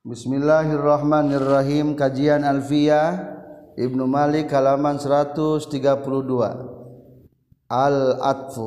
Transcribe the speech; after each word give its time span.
Bismillahirrahmanirrahim. 0.00 1.92
Kajian 1.92 2.40
Alfiyah 2.40 3.20
Ibnu 3.76 4.08
Malik 4.08 4.48
halaman 4.48 4.96
132 4.96 5.76
Al-Atfu 7.68 8.66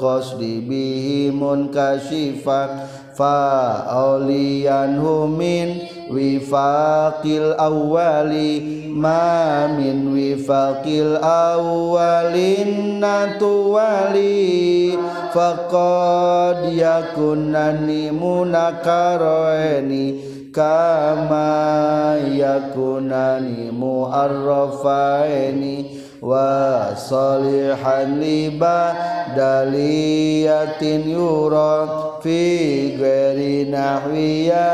qasdi 0.01 0.65
bihi 0.65 1.29
munkashifah 1.29 2.88
fa 3.12 3.84
auliyanhu 3.93 5.29
min 5.29 5.84
wifaqil 6.09 7.52
awwali 7.60 8.88
ma 8.88 9.69
min 9.77 10.16
wifaqil 10.16 11.21
awwalin 11.21 12.96
natuwali 13.05 14.96
faqad 15.37 16.73
yakunani 16.73 18.09
munakaroeni 18.16 20.05
kama 20.52 22.16
yakunani 22.33 23.73
mu'arrafaini 23.73 26.09
wa 26.19 26.91
salihan 26.98 28.18
liba 28.18 28.91
daliyatin 29.38 31.07
yura 31.07 32.19
fi 32.19 32.91
ghairi 32.99 33.71
nahwiya 33.71 34.66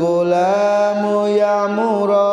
gulamu 0.00 1.28
ya'mura 1.28 2.32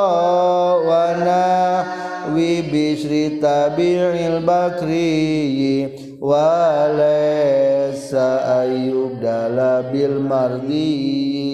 wa 0.87 1.03
nahwi 1.19 2.63
bisri 2.63 3.43
tabi'il 3.43 4.39
bakri 4.47 5.91
wa 6.23 6.87
laysa 6.95 8.63
ayyub 8.63 9.19
dalabil 9.19 10.15
mardi 10.23 11.44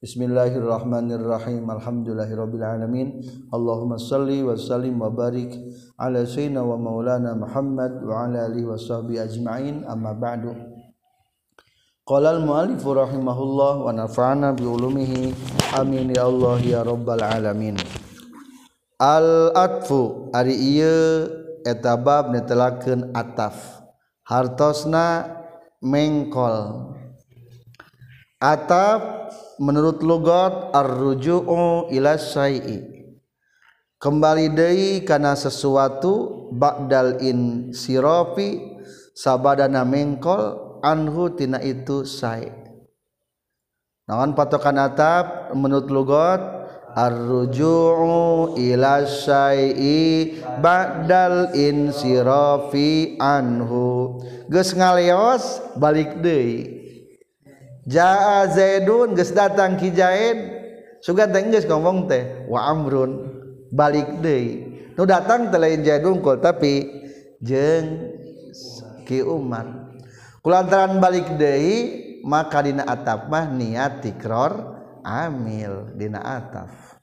Bismillahirrahmanirrahim. 0.00 1.68
Alhamdulillahirabbil 1.68 2.64
alamin. 2.64 3.20
Allahumma 3.52 4.00
salli 4.00 4.40
wa 4.40 4.56
sallim 4.56 4.96
wa 4.96 5.12
barik 5.12 5.52
ala 6.00 6.24
sayyidina 6.24 6.64
wa 6.64 6.80
maulana 6.80 7.36
Muhammad 7.36 8.00
wa 8.00 8.24
ala 8.24 8.48
alihi 8.48 8.64
washabi 8.64 9.20
ajmain. 9.20 9.84
Amma 9.84 10.16
ba'du. 10.16 10.56
Qala 12.08 12.32
al-muallif 12.32 12.80
rahimahullah 12.80 13.72
wa 13.84 13.92
nafa'ana 13.92 14.56
bi 14.56 14.64
ulumihi. 14.64 15.36
Amin 15.76 16.16
ya 16.16 16.32
Allah 16.32 16.56
ya 16.64 16.80
rabbal 16.80 17.20
alamin. 17.20 17.76
Al 18.96 19.52
atfu 19.52 20.32
ari 20.32 20.80
ieu 20.80 21.28
eta 21.68 22.00
bab 22.00 22.32
netelakeun 22.32 23.12
ataf. 23.12 23.84
Hartosna 24.24 25.28
mengkol. 25.84 26.88
Ataf 28.40 29.20
menurut 29.60 30.00
logat 30.00 30.72
ar-ruju'u 30.72 31.92
ila 31.92 32.16
syai'i. 32.16 32.80
Kembali 34.00 34.48
deui 34.48 35.04
kana 35.04 35.36
sesuatu 35.36 36.48
ba'dal 36.56 37.20
in 37.20 37.68
sirafi 37.76 38.80
sabadana 39.12 39.84
mengkol 39.84 40.80
anhu 40.80 41.36
tina 41.36 41.60
itu 41.60 42.08
sai 42.08 42.48
naon 44.08 44.32
patokan 44.32 44.80
atap? 44.80 45.52
Menurut 45.52 45.92
logat 45.92 46.40
ar-ruju'u 46.96 48.56
ila 48.56 49.04
syai'i 49.04 50.40
ba'dal 50.64 51.52
in 51.52 51.92
sirafi 51.92 53.20
anhu. 53.20 54.16
Geus 54.48 54.72
ngaleos 54.72 55.60
balik 55.76 56.24
deui 56.24 56.79
jaa 57.90 58.46
zaidun 58.46 59.18
geus 59.18 59.34
datang 59.34 59.74
ki 59.74 59.90
zaid 59.90 60.38
sugan 61.02 61.34
teh 61.34 61.42
geus 61.50 61.66
ngomong 61.66 62.06
teh 62.06 62.46
wa 62.46 62.70
amrun 62.70 63.26
balik 63.74 64.22
deui. 64.22 64.70
Nu 64.94 65.02
datang 65.02 65.50
teh 65.50 65.58
lain 65.58 65.82
zaidun 65.82 66.22
kul 66.22 66.38
tapi 66.38 66.86
jeung 67.42 68.14
ki 69.02 69.26
umar. 69.26 69.90
Kulantaran 70.40 71.02
balik 71.02 71.34
deui 71.34 72.08
maka 72.22 72.62
dina 72.64 72.86
atap 72.86 73.28
mah 73.28 73.48
niat 73.50 74.04
tikror 74.04 74.80
amil 75.04 75.88
dina 75.96 76.20
ataf 76.20 77.00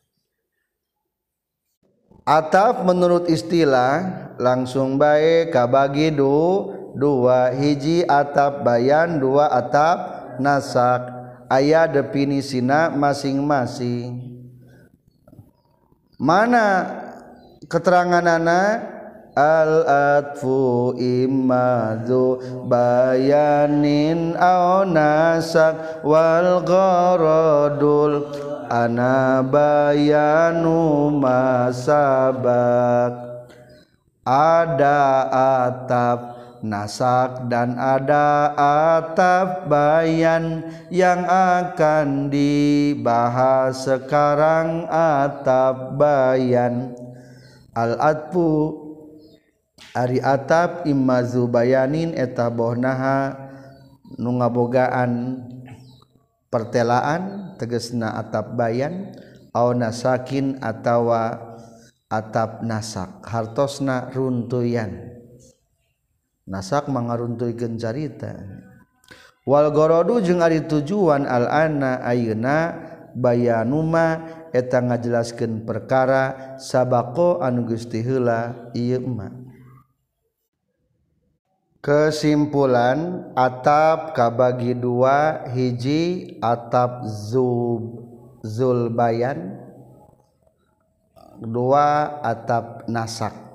ataf 2.27 2.85
menurut 2.85 3.25
istilah 3.31 4.29
langsung 4.37 4.99
baik 4.99 5.49
kabagi 5.49 6.13
du 6.13 6.69
dua 6.93 7.55
hiji 7.55 8.05
atap 8.05 8.61
bayan 8.61 9.17
dua 9.17 9.49
atap 9.49 10.16
nasak 10.39 11.07
ayat 11.47 11.91
definisina 11.95 12.91
masing-masing. 12.91 14.37
Mana 16.17 16.89
keterangan 17.69 18.25
anak 18.25 18.97
al-atfu 19.37 20.97
imadzu 20.97 22.41
bayanin 22.65 24.33
au 24.33 24.81
nasak 24.81 26.01
wal 26.01 26.65
gharadul. 26.65 28.33
Ana 28.67 29.39
bayanu 29.47 31.07
masabak. 31.23 32.51
Ada 34.27 35.23
atap 35.63 36.36
nasak 36.65 37.49
dan 37.49 37.77
ada 37.77 38.53
atap 38.97 39.69
bayan 39.69 40.65
yang 40.89 41.25
akan 41.27 42.29
dibahas 42.29 43.85
sekarang 43.85 44.85
atap 44.89 45.97
bayan. 45.97 46.93
Al-atfu 47.77 48.73
ari 49.93 50.17
atap 50.21 50.85
imazu 50.89 51.45
bayanin 51.45 52.13
eta 52.13 52.49
bohnaha 52.49 53.37
nu 54.17 54.37
ngabogaan 54.41 55.41
pertelaan 56.49 57.53
tegesna 57.61 58.17
atap 58.17 58.57
bayan 58.57 59.13
au 59.53 59.73
nasakin 59.73 60.57
atawa 60.61 61.37
atap 62.07 62.63
nasak 62.63 63.25
hartosna 63.25 64.09
runtuyan. 64.15 65.16
nasak 66.47 66.87
mengaruntuikan 66.87 67.75
carita 67.75 68.33
Walgorodu 69.47 70.19
jeung 70.19 70.43
ari 70.43 70.67
tujuan 70.67 71.23
al-ana 71.23 72.03
ayeuna 72.03 72.75
bayanuma 73.15 74.27
eta 74.51 74.83
ngajelaskeun 74.83 75.63
perkara 75.63 76.55
sabako 76.59 77.39
anu 77.39 77.63
geus 77.67 77.87
heula 77.87 78.71
ieu 78.75 79.03
mah 79.03 79.31
Kesimpulan 81.77 83.31
atap 83.31 84.11
kabagi 84.11 84.75
dua 84.75 85.47
hiji 85.55 86.35
atap 86.43 87.07
zub 87.07 88.03
bayan. 88.91 89.55
dua 91.39 92.19
atap 92.25 92.83
nasak 92.91 93.46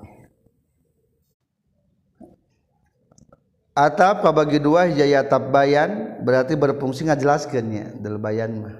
atap 3.73 4.21
bagi 4.29 4.61
dua 4.61 4.85
hijaya 4.85 5.25
atap 5.25 5.49
bayan 5.49 6.21
berarti 6.21 6.53
berfungsi 6.53 7.09
ngajelaskannya 7.09 7.99
del 7.99 8.21
bayan 8.21 8.61
mah. 8.61 8.77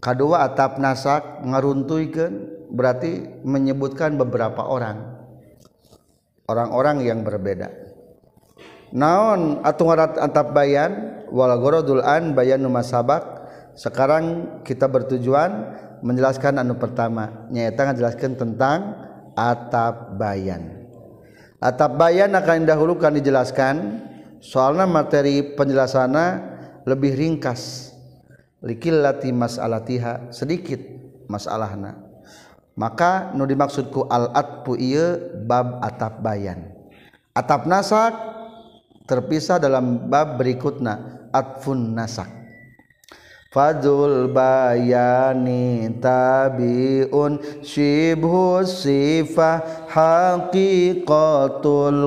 Kedua 0.00 0.48
atap 0.48 0.80
nasak 0.80 1.44
ngaruntuikan 1.44 2.32
berarti 2.72 3.40
menyebutkan 3.44 4.16
beberapa 4.16 4.64
orang. 4.64 5.20
Orang-orang 6.48 7.04
yang 7.04 7.20
berbeda. 7.20 7.68
Naon 8.96 9.60
atau 9.62 9.92
atap 9.94 10.56
bayan? 10.56 11.20
Wal 11.30 11.54
gorodul 11.62 12.02
an 12.02 12.34
bayan 12.34 12.64
sabak 12.82 13.22
sekarang 13.78 14.58
kita 14.66 14.90
bertujuan 14.90 15.78
menjelaskan 16.02 16.58
anu 16.58 16.74
pertama. 16.74 17.46
Nyata 17.54 17.92
ngajelaskan 17.92 18.34
tentang 18.34 18.78
atap 19.38 20.18
bayan 20.18 20.79
atap 21.60 22.00
bayan 22.00 22.32
akan 22.32 22.64
dahulu 22.64 22.96
kan 22.96 23.12
dijelaskan 23.12 24.00
soalnya 24.40 24.88
materi 24.88 25.54
penjelasana 25.54 26.24
lebih 26.88 27.14
ringkas. 27.14 27.92
Likillati 28.60 29.32
masalatiha 29.32 30.28
sedikit 30.32 30.80
masalahna. 31.32 31.96
Maka 32.76 33.32
nu 33.32 33.48
dimaksudku 33.48 34.04
al 34.08 34.32
atpu 34.36 34.76
ieu 34.76 35.32
bab 35.48 35.80
atap 35.80 36.20
bayan. 36.20 36.68
Atap 37.32 37.64
nasak 37.64 38.12
terpisah 39.08 39.56
dalam 39.56 40.12
bab 40.12 40.36
berikutnya 40.36 41.28
atfun 41.32 41.96
nasak. 41.96 42.39
Fadul 43.50 44.30
bayani 44.30 45.90
tabiun 45.98 47.42
shibhu 47.66 48.62
sifah 48.62 49.90
haqiqatul 49.90 51.02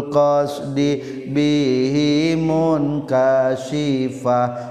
qasdi 0.07 1.03
bihi 1.27 2.39
munkashifah 2.39 3.59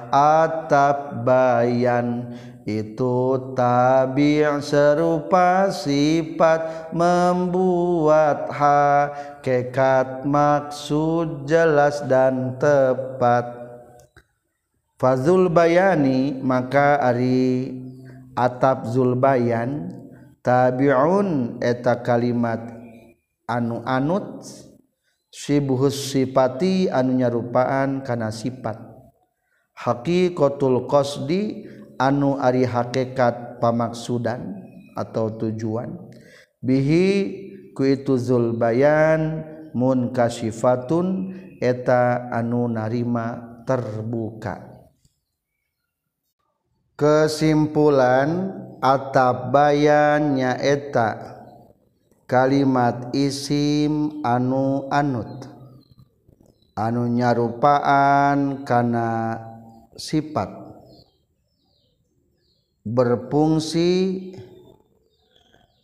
atap 0.08 1.20
bayan 1.20 2.32
itu 2.64 3.52
tabi' 3.52 4.64
serupa 4.64 5.68
sifat 5.68 6.88
membuat 6.96 8.48
hakikat 8.48 10.24
maksud 10.24 11.44
jelas 11.44 12.00
dan 12.08 12.56
tepat 12.56 13.61
Fazul 15.02 15.50
bayani 15.50 16.38
maka 16.46 16.94
Ari 17.02 17.74
atap 18.38 18.86
Zulbayan 18.86 19.90
tabiun 20.46 21.58
eta 21.58 22.06
kalimat 22.06 22.62
anu 23.50 23.82
anut 23.82 24.46
sibuhus 25.26 26.14
sipati 26.14 26.86
anu 26.86 27.18
nyarupaan 27.18 28.06
kana 28.06 28.30
sifat. 28.30 28.78
Haqiqatul 29.74 30.86
qasdi 30.86 31.66
anu 31.98 32.38
ari 32.38 32.62
hakikat 32.62 33.58
pamaksudan 33.58 34.54
atau 34.94 35.34
tujuan. 35.34 35.98
Bihi 36.62 37.06
ku 37.74 37.90
itu 37.90 38.14
zulbayan 38.14 39.42
munkasifatun 39.74 41.34
eta 41.58 42.30
anu 42.30 42.70
narima 42.70 43.58
terbuka. 43.66 44.71
kesimpulan 47.02 48.54
atap 48.78 49.50
bayannya 49.50 50.54
eta 50.62 51.34
kalimat 52.30 53.10
isim 53.10 54.22
anu 54.22 54.86
anut. 54.86 55.50
Anu 56.78 57.10
nyarupaan 57.10 58.62
kana 58.62 59.34
sifat. 59.98 60.62
Berfungsi 62.86 63.90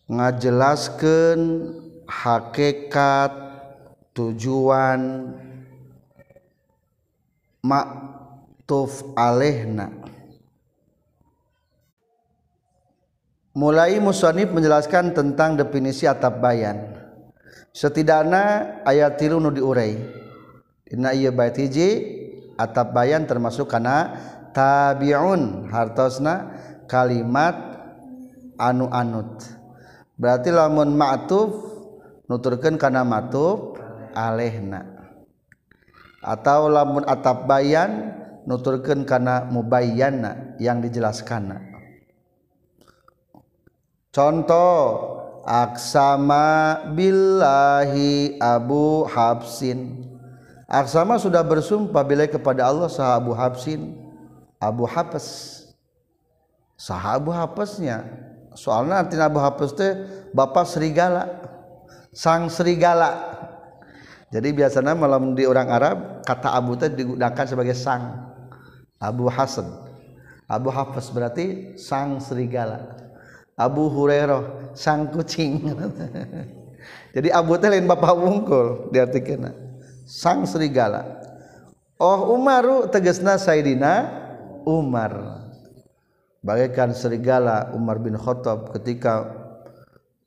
ngajelaskan 0.06 1.38
hakikat 2.06 3.34
tujuan 4.14 5.34
maktuf 7.60 9.02
alehna. 9.18 10.07
Mulai 13.58 13.98
musonib 13.98 14.54
menjelaskan 14.54 15.10
tentang 15.18 15.58
definisi 15.58 16.06
atap 16.06 16.38
bayan. 16.38 16.94
Setidaknya 17.74 18.78
ayat 18.86 19.18
tilu 19.18 19.42
nu 19.42 19.50
diurai. 19.50 19.98
Dina 20.86 21.10
ieu 21.10 21.34
bait 21.34 21.58
hiji 21.58 22.06
atap 22.54 22.94
bayan 22.94 23.26
termasuk 23.26 23.66
kana 23.66 24.14
tabiun 24.54 25.66
hartosna 25.74 26.54
kalimat 26.86 27.58
anu 28.62 28.86
anut. 28.94 29.42
Berarti 30.14 30.54
lamun 30.54 30.94
ma'tuf 30.94 31.50
nuturkeun 32.30 32.78
kana 32.78 33.02
ma'tuf 33.02 33.74
alehna. 34.14 34.86
Atau 36.22 36.70
lamun 36.70 37.02
atap 37.06 37.46
bayan 37.50 38.14
nuturkeun 38.46 39.02
kana 39.02 39.50
mubayyana 39.50 40.58
yang 40.62 40.82
dijelaskanna 40.82 41.67
contoh 44.14 44.76
aksama 45.44 46.80
billahi 46.92 48.36
Abu 48.42 49.08
Habsin 49.08 50.04
aksama 50.68 51.16
sudah 51.16 51.40
bersumpah 51.40 52.04
bila 52.04 52.28
kepada 52.28 52.68
Allah 52.68 52.92
sah 52.92 53.16
Abu 53.16 53.32
Habsin 53.32 53.96
Abu 54.60 54.84
Hafs 54.84 55.26
sah 56.76 57.16
Abu 57.16 57.32
Hafsnya 57.32 58.04
soalnya 58.52 59.00
artinya 59.00 59.30
Abu 59.30 59.40
Hafs 59.40 59.72
teh 59.72 59.92
bapak 60.36 60.68
serigala 60.68 61.48
sang 62.12 62.50
serigala. 62.50 63.36
Jadi 64.28 64.52
biasanya 64.52 64.92
malam 64.92 65.32
di 65.32 65.48
orang 65.48 65.68
Arab 65.72 65.96
kata 66.26 66.52
Abu 66.52 66.76
teh 66.76 66.92
digunakan 66.92 67.46
sebagai 67.48 67.72
sang. 67.72 68.28
Abu 68.98 69.30
Hasan. 69.30 69.86
Abu 70.48 70.68
Hafs 70.74 71.12
berarti 71.14 71.78
sang 71.78 72.18
serigala 72.18 72.96
Abu 73.58 73.90
Hurairah 73.90 74.72
sang 74.78 75.10
kucing. 75.10 75.66
Jadi 77.14 77.28
Abu 77.34 77.58
teh 77.58 77.66
lain 77.66 77.90
bapak 77.90 78.14
wungkul 78.14 78.94
diartikeun 78.94 79.50
sang 80.06 80.46
serigala. 80.46 81.18
Oh 81.98 82.38
Umaru 82.38 82.86
tegasna 82.86 83.34
Sayyidina 83.36 84.06
Umar. 84.62 85.42
Bagaikan 86.38 86.94
serigala 86.94 87.74
Umar 87.74 87.98
bin 87.98 88.14
Khattab 88.14 88.70
ketika 88.78 89.26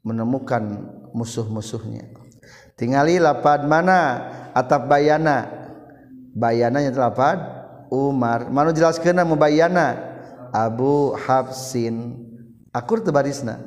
menemukan 0.04 0.92
musuh-musuhnya. 1.16 2.12
Tingali 2.76 3.16
lapad 3.16 3.64
mana? 3.64 4.28
Atap 4.52 4.92
bayana. 4.92 5.48
Bayananya 6.36 6.92
lapad? 6.92 7.40
Umar. 7.88 8.52
Mana 8.52 8.76
jelaskeun 8.76 9.24
membayana 9.24 9.96
Abu 10.52 11.16
Hafsin. 11.16 12.31
akur 12.72 13.04
tebarisna 13.04 13.60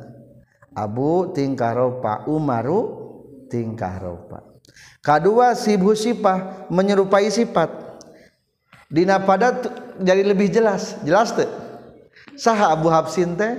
Abu 0.75 1.31
tingkah 1.31 1.73
ropa 1.77 2.27
Umaru 2.27 2.81
tingkah 3.47 4.01
ropa 4.03 4.55
kedua 5.05 5.53
sibhu 5.53 5.93
sifah 5.93 6.69
menyerupai 6.73 7.29
sifat. 7.29 7.85
Dina 8.89 9.19
padat 9.19 9.69
jadi 10.01 10.23
lebih 10.23 10.53
jelas. 10.53 10.97
Jelas 11.03 11.35
tuh 11.35 11.49
saha 12.39 12.71
Abu 12.73 12.89
Habsin 12.89 13.35
teh? 13.35 13.59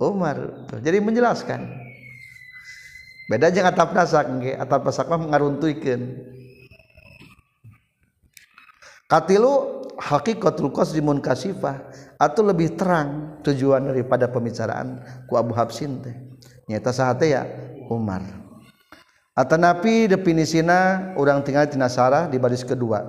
Umar 0.00 0.68
jadi 0.80 0.96
menjelaskan. 1.00 1.60
Beda 3.28 3.52
jeung 3.52 3.68
atap 3.68 3.92
nasak 3.92 4.26
nggih 4.26 4.56
atap 4.56 4.80
nasak 4.84 5.06
mah 5.06 5.20
ngaruntuikeun. 5.28 6.02
Katilu 9.06 9.84
hakikatul 10.00 10.72
qasdimun 10.72 11.20
kasifah. 11.20 11.84
Atau 12.20 12.44
lebih 12.44 12.76
terang 12.76 13.40
tujuan 13.40 13.88
daripada 13.88 14.28
pembicaraan 14.28 15.00
ku 15.24 15.40
Abu 15.40 15.56
Habsin 15.56 16.04
teh. 16.04 16.12
Nyata 16.68 16.92
sahate 16.92 17.32
ya 17.32 17.48
Umar. 17.88 18.20
Atanapi 19.32 20.04
definisina 20.04 21.10
orang 21.16 21.40
tinggal 21.40 21.64
di 21.64 21.80
Nasara 21.80 22.28
di 22.28 22.36
baris 22.36 22.60
kedua. 22.60 23.00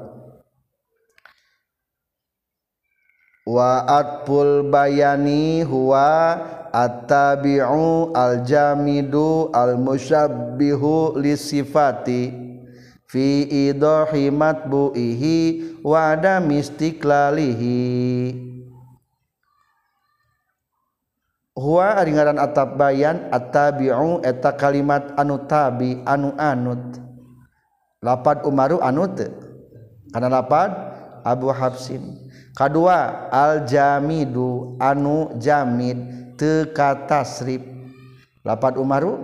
Wa 3.43 3.83
atful 3.83 4.71
bayani 4.71 5.67
huwa 5.67 6.39
at-tabi'u 6.71 8.15
al-jamidu 8.15 9.51
al-musyabbihu 9.51 11.19
lisifati 11.19 12.31
fi 13.11 13.43
idahi 13.67 14.31
matbu'ihi 14.31 15.37
wa 15.83 16.15
adami 16.15 16.63
istiqlalihi 16.63 17.81
Hua 21.51 21.99
ari 21.99 22.15
ngaran 22.15 22.39
atap 22.39 22.79
bayan 22.79 23.27
attabi'u 23.27 24.23
eta 24.23 24.55
kalimat 24.55 25.11
anu 25.19 25.35
tabi 25.51 25.99
anu 26.07 26.31
anut. 26.39 26.95
Lapad 27.99 28.47
Umaru 28.47 28.79
anut. 28.79 29.19
Karena 30.15 30.31
lapad 30.31 30.71
Abu 31.27 31.51
Habsin. 31.51 32.31
Kadua 32.55 33.27
al 33.31 33.67
jamidu 33.67 34.79
anu 34.79 35.35
jamid 35.43 35.99
teka 36.39 37.03
tasrif. 37.03 37.59
Lapad 38.47 38.79
Umaru 38.79 39.19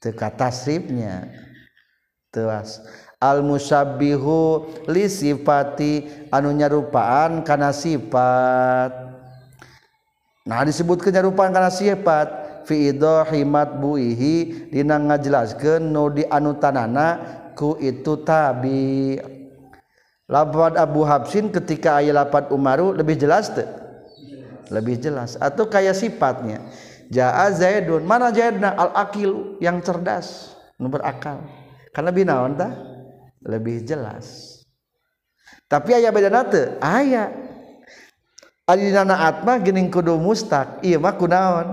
teka 0.00 0.32
tasrifnya. 0.32 1.28
Tewas. 2.32 2.80
Al 3.20 3.44
musabbihu 3.44 4.64
li 4.88 5.04
sifati 5.04 6.04
anu 6.32 6.48
nyarupaan 6.52 7.44
kana 7.44 7.76
sifat 7.76 9.05
Nah 10.46 10.62
disebut 10.62 11.02
nyarupaan 11.02 11.50
karena 11.50 11.74
sifat 11.74 12.28
fiidohimat 12.70 13.82
buihi 13.82 14.70
dina 14.70 14.94
ngajelaskeun 14.94 15.82
nu 15.82 16.06
dianutanana 16.14 17.18
ku 17.58 17.74
itu 17.82 18.22
tabi. 18.22 19.18
Lapad 20.26 20.74
Abu 20.74 21.06
Habsin 21.06 21.54
ketika 21.54 22.02
aya 22.02 22.10
lapad 22.10 22.50
Umaru 22.50 22.90
lebih 22.94 23.14
jelas 23.14 23.50
teu? 23.50 23.66
Lebih 24.70 24.98
jelas 24.98 25.38
atau 25.38 25.70
kayak 25.70 25.94
sifatnya. 25.94 26.66
Jaa 27.06 27.46
Zaidun, 27.54 28.02
mana 28.02 28.34
Zaidna 28.34 28.74
al-aqil 28.74 29.62
yang 29.62 29.78
cerdas, 29.78 30.58
nu 30.74 30.90
berakal. 30.90 31.46
Karena 31.94 32.10
binaon 32.10 32.58
tah? 32.58 32.74
Lebih 33.46 33.86
jelas. 33.86 34.58
Tapi 35.70 35.94
aya 35.94 36.10
bedana 36.10 36.42
teu? 36.42 36.74
Aya. 36.82 37.30
Ari 38.66 38.90
dina 38.90 39.14
atma 39.14 39.62
geuning 39.62 39.86
kudu 39.88 40.18
mustaq 40.18 40.82
ieu 40.82 40.98
mah 40.98 41.14
kunaon? 41.14 41.68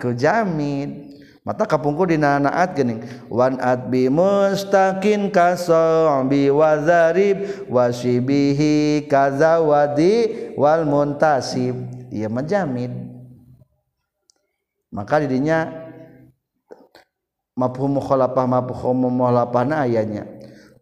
Ku 0.00 0.16
jamid 0.16 1.12
mata 1.44 1.68
kapungkur 1.68 2.08
di 2.08 2.16
naat 2.16 2.72
gening. 2.76 3.04
Wan 3.28 3.60
at 3.60 3.92
bi 3.92 4.08
mustaqin 4.08 5.28
kasobi 5.28 6.48
wazarib 6.48 7.68
wasibihi 7.68 9.04
kazawadi 9.04 10.52
wal 10.56 10.88
muntasib. 10.88 11.76
Ia 12.10 12.26
menjamin 12.26 13.06
maka 14.90 15.22
dirinya 15.22 15.70
mafhum 17.54 18.02
mukhalafah 18.02 18.50
mafhum 18.50 19.06
mukhalafah 19.14 19.86
ayanya 19.86 20.26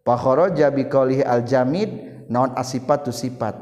fakharaja 0.01 0.73
bi 0.73 0.89
qaulihi 0.89 1.21
al 1.21 1.45
jamid 1.45 1.93
naon 2.25 2.55
asifatu 2.57 3.13
sifat. 3.13 3.53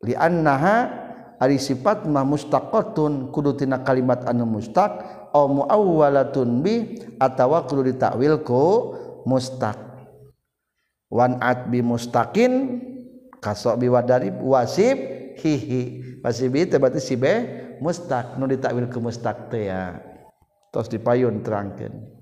Li 0.00 0.16
annaha 0.16 1.07
ari 1.38 1.56
sifat 1.58 2.02
mah 2.10 2.26
mustaqatun 2.26 3.30
kudu 3.30 3.54
tina 3.54 3.80
kalimat 3.86 4.26
anu 4.26 4.44
mustaq 4.46 5.18
muawalatun 5.32 6.62
bi 6.64 6.98
atawa 7.22 7.62
kudu 7.62 7.94
ditakwil 7.94 8.42
ku 8.42 8.62
mustaq. 9.22 9.78
Wan 11.08 11.40
at 11.40 11.70
bi 11.72 11.80
mustaqin 11.80 12.82
kasok 13.38 13.80
bi 13.80 13.86
wadarib 13.88 14.42
wasib 14.42 14.98
hihi. 15.38 16.18
Wasib 16.20 16.52
itu 16.58 16.76
berarti 16.76 17.00
si 17.00 17.14
be 17.14 17.32
mustaq 17.78 18.34
nu 18.36 18.50
ditakwil 18.50 18.90
ku 18.90 18.98
mustaq 18.98 19.48
teh 19.48 19.70
ya. 19.70 20.02
Tos 20.74 20.90
dipayun 20.90 21.40
terangkeun. 21.40 22.18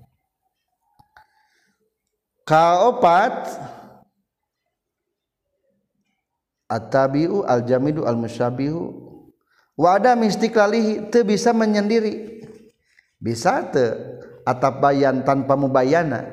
Kaopat 2.47 3.59
at-tabi'u 6.71 7.43
al-jamidu 7.43 8.07
wa 9.77 9.95
ada 9.95 10.17
mistiklalihi 10.17 11.13
teu 11.13 11.21
bisa 11.23 11.53
menyendiri. 11.53 12.43
Bisa 13.21 13.63
atap 14.45 14.81
bayan 14.81 15.21
tanpa 15.21 15.53
mubayana? 15.53 16.25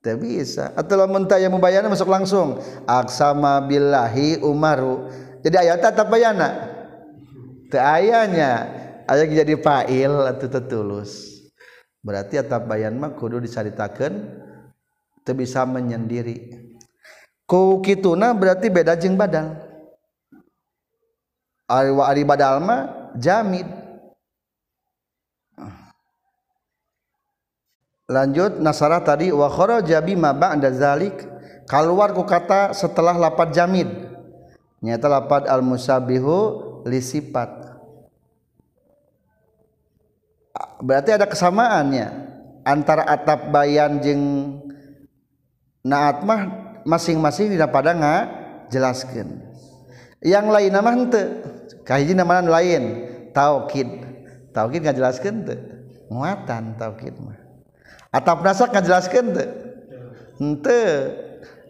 Tidak 0.00 0.16
bisa. 0.20 0.70
Atau 0.76 1.00
mentah 1.08 1.40
yang 1.40 1.52
mubayana 1.56 1.88
masuk 1.88 2.08
langsung? 2.08 2.60
Aksama 2.84 3.64
billahi 3.64 4.40
umaru. 4.44 5.08
Jadi 5.40 5.56
ayat 5.56 5.82
atap 5.82 6.12
bayana? 6.12 6.68
Te 7.72 7.80
ayahnya 7.80 8.68
ayat 9.08 9.32
jadi 9.32 9.56
fa'il 9.56 10.12
atau 10.28 10.48
tetulus 10.48 11.32
berarti 12.02 12.34
atap 12.34 12.66
bayan 12.66 12.98
mah 12.98 13.14
kudu 13.14 13.38
dicaritakan 13.38 14.12
teu 15.22 15.34
bisa 15.38 15.62
menyendiri. 15.62 16.68
Ku 17.46 17.78
kituna 17.80 18.34
berarti 18.34 18.68
beda 18.68 18.98
jeng 18.98 19.14
badal 19.14 19.71
ari 21.72 21.88
ari 21.96 22.22
badal 22.28 22.60
mah 22.60 23.16
jamid 23.16 23.64
lanjut 28.12 28.60
nasara 28.60 29.00
tadi 29.00 29.32
wa 29.32 29.48
kharaja 29.48 30.04
bima 30.04 30.36
ba'da 30.36 30.68
zalik. 30.68 31.32
Keluar 31.62 32.10
ku 32.12 32.26
kata 32.26 32.74
setelah 32.74 33.16
lapad 33.16 33.54
jamid 33.54 33.88
nyata 34.82 35.06
lapad 35.08 35.46
al 35.46 35.62
musabihu 35.62 36.58
li 36.84 36.98
sifat. 36.98 37.48
Berarti 40.82 41.14
ada 41.14 41.24
kesamaannya 41.30 42.06
antara 42.66 43.06
atap 43.06 43.54
bayan 43.54 44.02
jeung 44.02 44.24
naat 45.86 46.26
mah 46.26 46.50
masing-masing 46.82 47.54
dina 47.54 47.70
pada 47.70 47.94
jelaskan. 48.66 49.40
Yang 50.18 50.46
lain 50.50 50.70
nama 50.74 50.90
henteu 50.92 51.51
kahiji 51.82 52.14
nama 52.14 52.42
lain 52.42 53.12
taukid. 53.32 53.88
Taukid 54.52 54.84
ngajelaskeun 54.84 55.36
teu 55.48 55.56
muatan 56.12 56.76
taukid 56.76 57.16
mah. 57.16 57.40
Atap 58.12 58.44
nasak 58.44 58.70
ngajelaskeun 58.76 59.26
teu 59.32 59.48
henteu. 60.36 60.92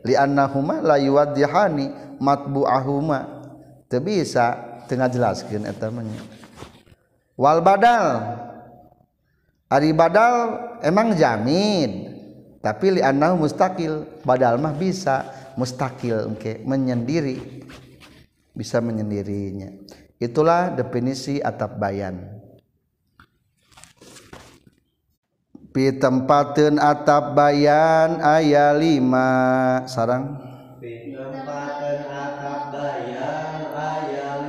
Li 0.02 0.18
annahuma 0.18 0.82
la 0.82 0.98
yuwaddihani 0.98 2.18
matbu'ahuma. 2.18 3.46
Teu 3.86 4.02
bisa 4.02 4.58
teu 4.90 4.98
ngajelaskeun 4.98 5.62
eta 5.62 5.88
wal 7.38 7.62
badal. 7.62 8.06
Ari 9.72 9.94
badal 9.94 10.36
emang 10.84 11.16
jamid 11.16 12.10
tapi 12.58 12.98
li 12.98 13.00
annahu 13.00 13.46
mustaqil. 13.46 14.26
Badal 14.26 14.58
mah 14.58 14.74
bisa. 14.74 15.38
Mustaqil 15.54 16.32
engke 16.34 16.64
menyendiri. 16.66 17.62
Bisa 18.52 18.84
menyendirinya 18.84 19.72
itulah 20.22 20.70
definisi 20.70 21.42
atap 21.42 21.82
bayan. 21.82 22.38
Tempaten 25.74 26.78
atap 26.78 27.34
bayan 27.34 28.22
aya 28.22 28.70
5 28.76 29.88
sarang. 29.90 30.38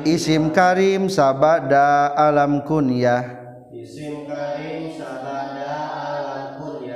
Isim 0.03 0.51
Karim 0.51 1.07
sabada 1.07 2.11
alam 2.13 2.61
kunyah. 2.67 3.43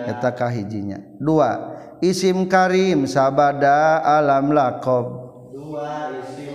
Hijinya 0.07 1.03
dua 1.19 1.75
isim 1.99 2.47
Karim 2.47 3.03
sabada 3.03 3.99
alam 3.99 4.55
lakob 4.55 5.35
isim 6.15 6.46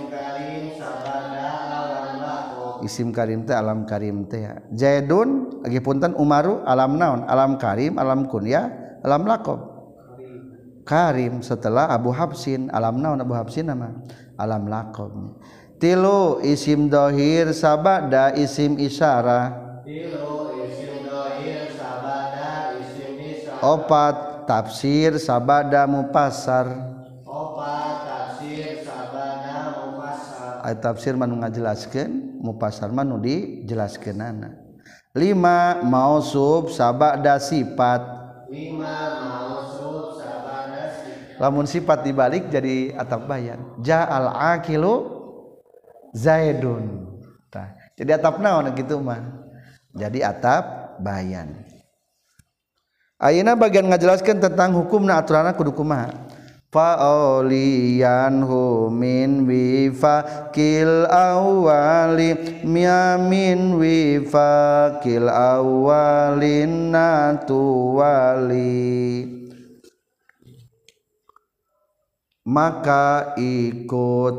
karim 2.87 3.43
teh 3.47 3.55
alam 3.55 3.87
karim 3.87 4.25
teh 4.27 4.43
ya. 4.45 4.53
Zaidun 4.73 5.61
lagi 5.63 5.79
punten 5.83 6.15
Umaru 6.15 6.63
alam 6.63 6.95
naon. 6.99 7.25
Alam 7.27 7.55
karim 7.57 7.99
alam 7.99 8.27
kunya 8.27 8.71
alam 9.03 9.27
lakob 9.27 9.73
karim 10.83 11.39
setelah 11.39 11.91
Abu 11.91 12.11
Habsin 12.11 12.67
alam 12.71 12.99
naon 12.99 13.19
Abu 13.23 13.33
Habsin 13.35 13.71
nama? 13.71 13.91
Alam 14.35 14.67
lakob 14.67 15.39
tilu 15.83 16.39
isim 16.39 16.87
dohir 16.87 17.51
sabada 17.51 18.31
isim 18.39 18.79
isyara. 18.79 19.51
Tilu 19.83 20.63
isim 20.63 21.03
dohir 21.03 21.67
sabada 21.75 22.79
isim 22.79 23.19
isyara. 23.19 23.59
Opat 23.59 24.47
tafsir 24.47 25.19
sabada 25.19 25.83
mupasar 25.83 26.71
tafsir 30.79 31.19
manu 31.19 31.43
ngajelaskeun 31.43 32.43
pasar 32.55 32.91
Manu 32.91 33.19
dijelaskan 33.19 34.19
anak 34.19 34.53
5 35.13 35.85
mau 35.85 36.17
sub 36.25 36.73
sabada 36.73 37.37
sifat. 37.37 38.01
Namun 41.37 41.69
sifat 41.69 42.01
dibalik 42.01 42.49
jadi 42.49 42.97
atap 42.97 43.29
bayan. 43.29 43.61
Jaal 43.85 44.33
akilu 44.33 45.21
zaidun. 46.17 47.13
Jadi 47.93 48.09
atap 48.09 48.41
naon 48.41 48.73
gitu 48.73 48.97
mah? 48.97 49.21
Jadi 49.93 50.25
atap 50.25 50.97
bayan. 50.97 51.61
Ayeuna 53.21 53.53
bagian 53.53 53.85
ngajelaskan 53.87 54.41
tentang 54.41 54.73
hukum 54.73 55.05
na 55.05 55.21
aturan 55.21 55.53
kudu 55.53 55.77
kumaha 55.77 56.22
fa'oliyanhu 56.73 58.57
min 58.89 59.45
wifakil 59.45 61.05
awali 61.05 62.33
miamin 62.65 63.77
wifakil 63.77 65.29
awalin 65.29 66.89
natuwali 66.89 68.73
maka 72.41 73.37
ikutkanlah 73.37 74.33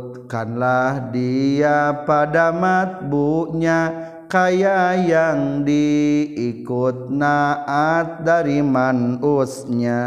dia 1.15 2.03
pada 2.03 2.51
matbunya 2.51 4.11
kaya 4.27 4.99
yang 4.99 5.63
diikut 5.63 7.15
naat 7.15 8.27
dari 8.27 8.59
manusnya 8.59 10.03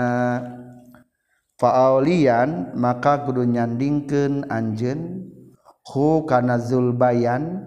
faaulian 1.58 2.78
maka 2.78 3.26
kudu 3.26 3.44
nyandingkeun 3.44 4.46
anjeun 4.48 5.30
hu 5.90 6.24
kana 6.30 6.62
zulbayan 6.62 7.66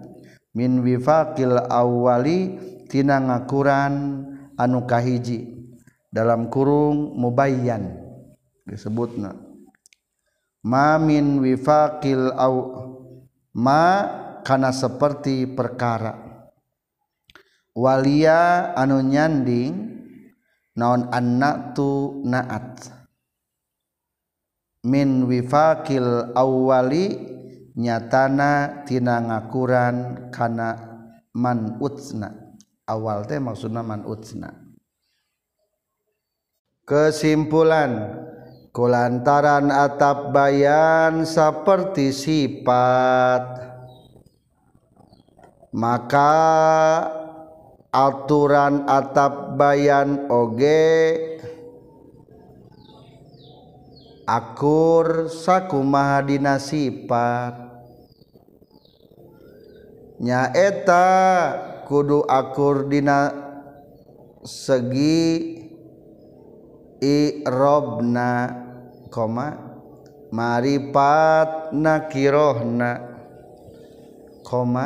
min 0.55 0.83
wifaqil 0.83 1.59
awwali 1.67 2.59
tina 2.87 3.19
ngakuran 3.19 4.25
anu 4.59 4.83
kahiji 4.87 5.47
dalam 6.11 6.51
kurung 6.51 7.15
mubayyan 7.15 7.95
disebutna. 8.67 9.35
Ma 10.61 11.01
min 11.01 11.41
wifaqil 11.41 12.35
aw 12.37 12.55
ma 13.57 13.83
kana 14.45 14.69
seperti 14.75 15.49
perkara. 15.49 16.13
Walia 17.71 18.71
anu 18.75 18.99
nyanding 19.01 19.73
naon 20.75 21.07
anak 21.09 21.73
tu 21.73 22.21
naat? 22.27 23.00
Min 24.81 25.29
wifakil 25.29 26.33
awali 26.33 27.13
nyatana 27.77 28.81
tina 28.85 29.21
ngakuran 29.21 30.29
kana 30.33 30.69
man 31.37 31.77
utsna. 31.77 32.33
Awal 32.89 33.23
teh 33.29 33.39
maksudna 33.39 33.85
man 33.85 34.03
utsna. 34.03 34.51
Kesimpulan 36.83 38.19
kulantaran 38.75 39.71
atap 39.71 40.33
bayan 40.35 41.23
seperti 41.23 42.11
sifat. 42.11 43.71
Maka 45.71 46.35
aturan 47.95 48.91
atap 48.91 49.55
bayan 49.55 50.27
oge 50.27 51.30
akur 54.31 55.27
sakuma 55.27 56.23
dina 56.23 56.55
sifat. 56.55 57.67
Nyaeta 60.23 61.07
kudu 61.83 62.23
akur 62.23 62.87
dina 62.87 63.33
segi 64.47 65.59
irobna 67.01 68.31
koma 69.11 69.57
maripat 70.31 71.75
nakirohna 71.75 72.91
koma 74.47 74.85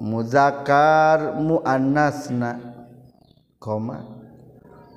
muzakar 0.00 1.36
muannasna 1.36 2.56
koma 3.60 4.00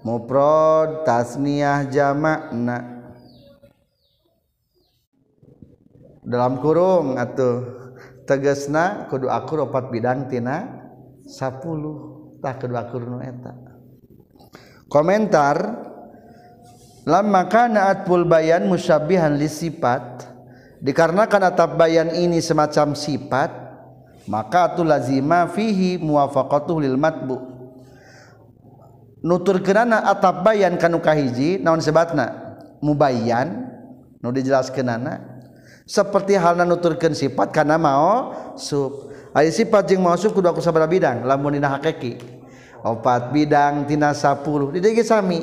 muprod 0.06 1.04
tasniyah 1.04 1.92
jamakna. 1.92 2.93
dalam 6.24 6.64
kurung 6.64 7.20
atau 7.20 7.68
tegesna 8.24 9.08
kudu 9.12 9.28
akur 9.28 9.68
opat 9.68 9.92
bidang 9.92 10.32
tina 10.32 10.88
10 11.28 12.40
tak 12.40 12.64
kudu 12.64 12.76
akur 12.76 13.04
nu 13.04 13.20
eta. 13.20 13.52
Komentar 14.88 15.58
lamma 17.04 17.48
kana 17.52 17.92
atful 17.92 18.24
bayan 18.24 18.68
musyabihan 18.68 19.36
li 19.36 19.52
sifat 19.52 20.28
dikarenakan 20.80 21.52
atap 21.52 21.76
bayan 21.76 22.12
ini 22.12 22.40
semacam 22.40 22.96
sifat 22.96 23.52
maka 24.28 24.72
tu 24.76 24.88
lazima 24.88 25.48
fihi 25.52 26.00
muwafaqatuh 26.00 26.78
lil 26.80 26.96
matbu. 26.96 27.52
Nuturkeunana 29.24 30.04
atap 30.04 30.44
bayan 30.44 30.76
kanu 30.76 31.00
kahiji 31.00 31.60
naon 31.60 31.80
sebatna? 31.80 32.60
Mubayyan 32.84 33.72
nu 34.20 34.36
dijelaskeunana. 34.36 35.33
Seperti 35.84 36.40
halna 36.40 36.64
nuturkeun 36.64 37.16
sifat 37.16 37.52
kana 37.52 37.76
mau 37.76 38.32
sub 38.56 39.12
aya 39.36 39.52
sifat 39.52 39.92
jeung 39.92 40.04
mausuf 40.04 40.32
kudu 40.32 40.48
aku 40.48 40.64
sabaraha 40.64 40.90
bidang 40.92 41.18
lamun 41.28 41.56
dina 41.60 41.72
hakiki 41.72 42.34
opat 42.84 43.32
bidang 43.32 43.88
tina 43.88 44.12
10 44.12 44.76
di 44.76 44.80
dieu 44.84 45.04
sami. 45.08 45.40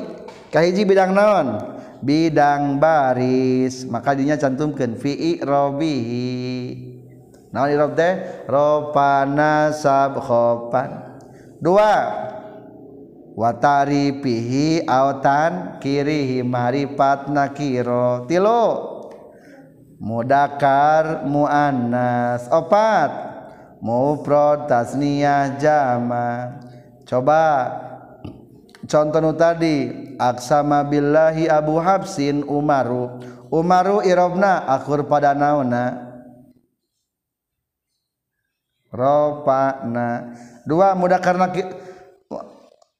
Kahiji 0.53 0.85
bidang 0.85 1.11
naon? 1.11 1.79
Bidang 2.05 2.77
baris. 2.77 3.83
Maka 3.89 4.13
dinya 4.13 4.37
cantumkeun 4.37 4.95
fi 4.95 5.41
rabihi 5.41 6.29
naon 7.51 7.69
irob 7.73 7.91
teh? 7.97 8.45
Ropana 8.45 9.73
sabkhopan. 9.73 11.19
Dua. 11.59 11.93
Watari 13.31 14.19
pihi 14.19 14.83
autan 14.83 15.79
kirihi 15.79 16.43
marifat 16.43 17.31
nakiro 17.31 18.27
tilu 18.27 18.90
mudakar 20.01 21.29
muannas. 21.29 22.49
Opat. 22.49 23.29
Mufrad 23.81 24.69
tasniyah 24.69 25.57
jama. 25.61 26.57
Coba 27.05 27.45
contoh 28.85 29.21
nu 29.21 29.33
tadi. 29.37 30.09
Aksama 30.21 30.85
billahi 30.85 31.49
abu 31.49 31.77
habsin 31.81 32.45
umaru. 32.45 33.21
Umaru 33.53 34.01
irobna 34.05 34.65
akur 34.69 35.05
pada 35.05 35.33
nauna. 35.33 36.09
Ropana 38.91 40.35
dua 40.67 40.91
mudakar 40.93 41.39
nakir 41.39 41.63
uh, 42.27 42.43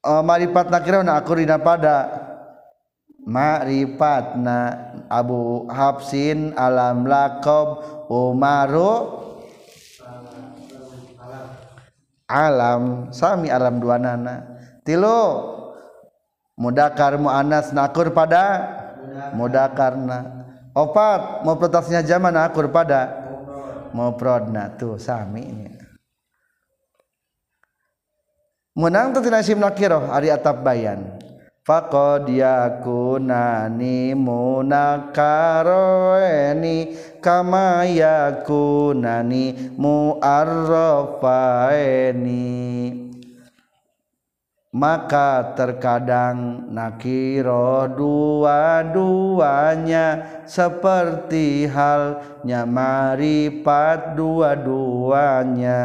eh, 0.08 0.22
marifat 0.24 0.66
nakirona 0.72 1.20
akur 1.20 1.38
dina 1.38 1.62
pada. 1.62 2.31
Na 3.26 4.58
Abu 5.06 5.70
Hafsin 5.70 6.58
alam 6.58 7.06
lakob 7.06 7.78
Umaru 8.10 9.22
alam 12.26 13.12
sami 13.12 13.52
alam 13.52 13.78
dua 13.78 14.00
nana. 14.00 14.58
Tilu 14.82 15.20
mudakar 16.58 17.20
mu'anas 17.20 17.70
nakur 17.70 18.10
pada? 18.10 18.80
Mudakarna. 19.36 20.42
Opat 20.72 21.44
mau 21.44 21.60
protasnya 21.60 22.00
zaman 22.00 22.32
nakur 22.32 22.72
pada? 22.72 23.20
Mau 23.92 24.16
prodna 24.16 24.72
tuh 24.72 24.96
sami 24.96 25.44
ini. 25.44 25.68
Menang 28.72 29.12
tuh 29.12 29.20
tina 29.20 29.44
isim 29.44 29.60
nakirah 29.60 30.08
ari 30.16 30.32
atap 30.32 30.64
bayan 30.64 31.20
faqad 31.62 32.26
yakunani 32.26 34.18
munakaroeni 34.18 35.78
kama 37.22 37.86
yakunani 37.86 39.74
muarrafaeni. 39.78 41.02
Maka 44.72 45.52
terkadang 45.52 46.72
nakiro 46.72 47.84
dua-duanya 47.92 48.80
seperti 50.48 51.68
halnya 51.68 52.64
maripat 52.64 54.16
dua-duanya. 54.16 55.84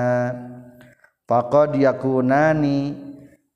Faqad 1.27 1.75
yakunani 1.75 3.06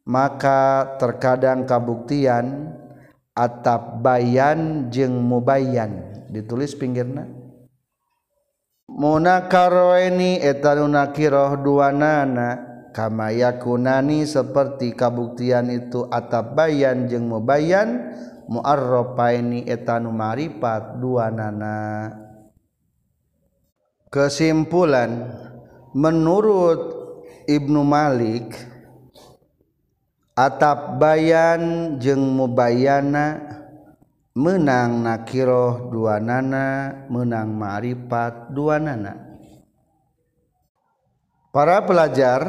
maka 0.05 0.95
terkadang 0.97 1.69
kabuktian 1.69 2.75
atap 3.37 4.01
bayan 4.01 4.89
jeng 4.91 5.15
mubayan 5.21 6.25
ditulis 6.29 6.75
pinggirna. 6.75 7.27
Munakaroni 8.91 10.43
etanunakiroh 10.43 11.63
dua 11.63 11.95
nana 11.95 12.71
kama 12.91 13.31
yakunani 13.31 14.27
seperti 14.27 14.91
kabuktian 14.91 15.71
itu 15.71 16.11
atap 16.11 16.59
bayan 16.59 17.07
jeng 17.07 17.31
mubayan 17.31 18.11
muarropaini 18.51 19.63
etanu 19.63 20.11
maripat 20.11 20.99
dua 20.99 21.31
nana 21.31 22.11
kesimpulan 24.11 25.31
menurut 25.95 26.99
Ibnu 27.47 27.81
Malik 27.87 28.70
atap 30.37 30.97
bayan 31.01 31.95
jeung 31.99 32.23
mubayana 32.23 33.39
menang 34.31 35.03
nakiroh 35.03 35.91
dua 35.91 36.23
nana 36.23 37.03
menang 37.11 37.51
ma'rifat 37.51 38.55
dua 38.55 38.79
nana 38.79 39.15
para 41.51 41.83
pelajar 41.83 42.39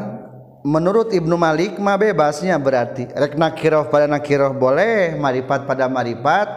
menurut 0.63 1.11
Ibnu 1.11 1.35
Malik 1.35 1.77
mah 1.83 1.99
bebasnya 1.99 2.55
berarti 2.57 3.11
rek 3.11 3.35
nakiroh 3.35 3.91
pada 3.91 4.07
nakiroh 4.07 4.55
boleh 4.55 5.19
marifat 5.19 5.67
pada 5.67 5.91
marifat 5.91 6.49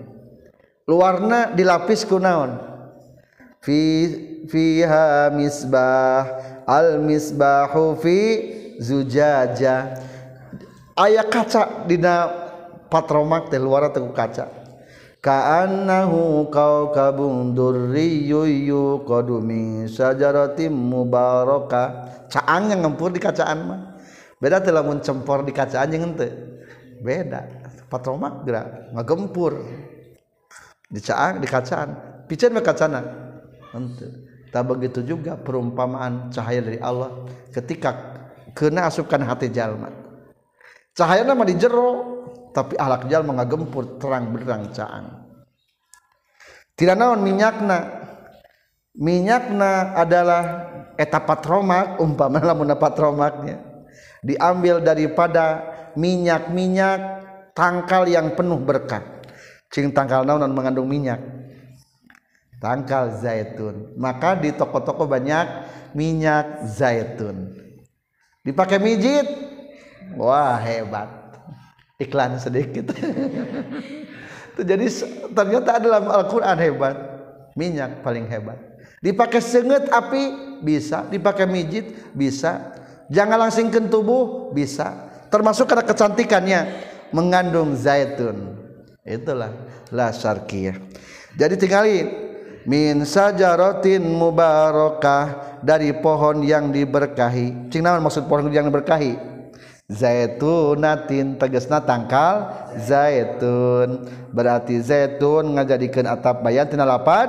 Luarna 0.88 1.52
dilapis 1.52 2.08
ku 2.08 2.16
naon? 2.16 2.56
Fi 3.60 3.80
fiha 4.48 5.28
misbah 5.32 6.24
al 6.64 7.00
misbahu 7.04 8.00
fi 8.00 8.18
zujaja. 8.80 10.00
Aya 10.96 11.22
kaca 11.28 11.84
dina 11.84 12.28
patromak 12.88 13.52
teh 13.52 13.60
luar 13.60 13.92
teh 13.92 14.00
kaca. 14.12 14.64
Ka'annahu 15.24 16.52
kaukabun 16.52 17.56
durriyyu 17.56 18.44
yuqadu 18.44 19.40
min 19.40 19.88
sajaratin 19.88 20.68
mubaraka. 20.68 22.12
Caang 22.28 22.68
yang 22.68 22.84
ngempur 22.84 23.08
di 23.08 23.24
kacaan 23.24 23.58
mah. 23.64 23.80
Beda 24.36 24.60
teh 24.60 24.68
lamun 24.68 25.00
cempor 25.00 25.40
di 25.48 25.56
kacaan 25.56 25.88
jeung 25.88 26.12
henteu. 26.12 26.28
Beda. 27.00 27.63
Patromak 27.94 28.42
gerak 28.42 28.90
ngagempur 28.90 29.62
di 30.90 30.98
caang 30.98 31.38
di 31.38 31.46
kacaan. 31.46 31.90
Pican 32.26 32.58
kacana. 32.58 33.00
Tak 34.50 34.62
begitu 34.66 35.06
juga 35.06 35.38
perumpamaan 35.38 36.34
cahaya 36.34 36.62
dari 36.62 36.78
Allah 36.82 37.26
ketika 37.54 37.90
kena 38.54 38.90
asupkan 38.90 39.22
hati 39.22 39.50
jalma. 39.54 39.90
Cahaya 40.94 41.22
nama 41.22 41.46
di 41.46 41.54
jero 41.54 41.90
tapi 42.50 42.74
ahlak 42.74 43.06
jalma 43.06 43.38
ngagempur 43.38 43.98
terang 43.98 44.30
berang 44.30 44.70
caang 44.70 45.24
tidak 46.74 46.98
naon 46.98 47.22
minyakna. 47.22 48.02
Minyakna 48.94 49.98
adalah 49.98 50.42
etapa 50.94 51.34
patromak 51.34 51.98
umpama 51.98 52.38
lamun 52.38 52.70
patromaknya 52.78 53.58
diambil 54.22 54.78
daripada 54.78 55.66
minyak-minyak 55.98 57.23
tangkal 57.54 58.04
yang 58.10 58.34
penuh 58.34 58.58
berkah 58.58 59.14
cing 59.74 59.90
tangkal 59.90 60.22
naon 60.22 60.46
mengandung 60.54 60.86
minyak? 60.86 61.18
Tangkal 62.62 63.18
zaitun. 63.18 63.98
Maka 63.98 64.38
di 64.38 64.54
toko-toko 64.54 65.10
banyak 65.10 65.66
minyak 65.98 66.62
zaitun. 66.70 67.50
Dipakai 68.46 68.78
mijit? 68.78 69.26
Wah 70.14 70.56
hebat. 70.62 71.10
Iklan 71.98 72.38
sedikit. 72.38 72.94
Jadi 74.70 74.86
ternyata 75.34 75.82
dalam 75.82 76.06
Al-Quran 76.06 76.56
hebat. 76.62 76.96
Minyak 77.58 78.00
paling 78.06 78.30
hebat. 78.30 78.56
Dipakai 79.02 79.42
senget 79.42 79.90
api? 79.90 80.56
Bisa. 80.62 81.04
Dipakai 81.10 81.50
mijit? 81.50 82.14
Bisa. 82.14 82.72
Jangan 83.10 83.46
langsung 83.46 83.68
ke 83.68 83.82
tubuh? 83.90 84.54
Bisa. 84.54 85.10
Termasuk 85.28 85.66
karena 85.66 85.84
kecantikannya 85.84 86.60
mengandung 87.14 87.78
zaitun. 87.78 88.58
Itulah 89.06 89.54
la 89.94 90.10
syarqiyah 90.10 91.04
jadi 91.34 91.54
tinggali 91.58 91.96
min 92.62 93.02
sajaratin 93.02 94.06
mubarakah 94.06 95.58
dari 95.66 95.90
pohon 95.98 96.46
yang 96.46 96.70
diberkahi. 96.70 97.70
Cing 97.74 97.82
maksud 97.82 98.30
pohon 98.30 98.46
yang 98.54 98.70
diberkahi? 98.70 99.34
Zaitunatin 99.90 101.36
tegesna 101.36 101.82
tangkal 101.82 102.70
zaitun. 102.78 104.06
Berarti 104.30 104.78
zaitun 104.80 105.58
ngajadikeun 105.58 106.06
atap 106.06 106.40
bayan 106.46 106.70
tina 106.70 106.86
lapad 106.86 107.28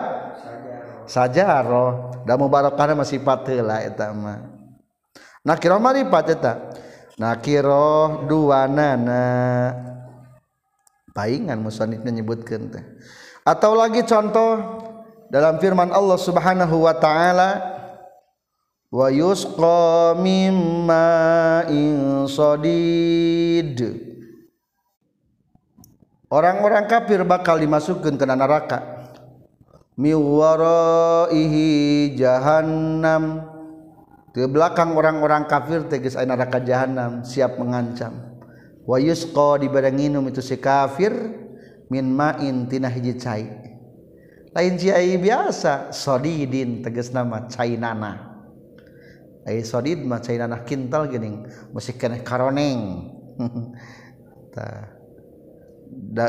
sajaroh. 1.09 2.13
Da 2.29 2.37
mubarakahna 2.37 2.93
masih 2.93 3.19
sifat 3.21 3.49
heula 3.49 3.81
eta 3.81 4.13
mah. 4.13 4.53
Nakira 5.41 5.81
marifat 5.81 6.25
eta 6.37 6.53
nakiroh 7.15 8.28
dua 8.28 8.67
nana 8.67 9.25
paingan 11.15 11.63
musonif 11.63 12.04
menyebutkan 12.04 12.67
teh. 12.69 12.84
Atau 13.47 13.71
lagi 13.78 14.04
contoh 14.04 14.84
dalam 15.32 15.56
firman 15.63 15.95
Allah 15.95 16.19
Subhanahu 16.19 16.84
wa 16.84 16.93
taala 16.99 17.62
wa 18.91 19.08
yusqa 19.08 20.19
mimma 20.19 21.63
sadid. 22.28 23.80
Orang-orang 26.28 26.89
kafir 26.89 27.23
bakal 27.23 27.62
dimasukkan 27.63 28.17
ke 28.19 28.25
neraka. 28.28 28.80
Miwaraihi 29.95 31.63
jahannam 32.19 33.54
Di 34.35 34.43
belakang 34.51 34.91
orang-orang 34.99 35.47
kafir 35.47 35.87
teges 35.87 36.19
aina 36.19 36.35
neraka 36.35 36.59
jahanam 36.59 37.23
siap 37.23 37.55
mengancam. 37.55 38.35
Wa 38.83 38.99
yusqa 38.99 39.63
dibarenginum 39.63 40.27
itu 40.27 40.43
si 40.43 40.59
kafir 40.59 41.15
min 41.87 42.11
ma'in 42.11 42.67
tina 42.67 42.91
hiji 42.91 43.15
cai. 43.15 43.47
Lain 44.51 44.75
cai 44.75 45.15
biasa, 45.15 45.95
sodidin 45.95 46.83
teges 46.83 47.15
nama 47.15 47.47
cai 47.47 47.79
nana. 47.79 48.35
Ai 49.47 49.63
sodid 49.63 50.03
mah 50.03 50.19
cai 50.19 50.35
nana 50.35 50.67
kintal 50.67 51.07
geuning, 51.07 51.47
musik 51.71 51.95
keneh 51.95 52.19
karoneng. 52.19 53.07
Tah. 54.53 54.91
Da 55.87 56.25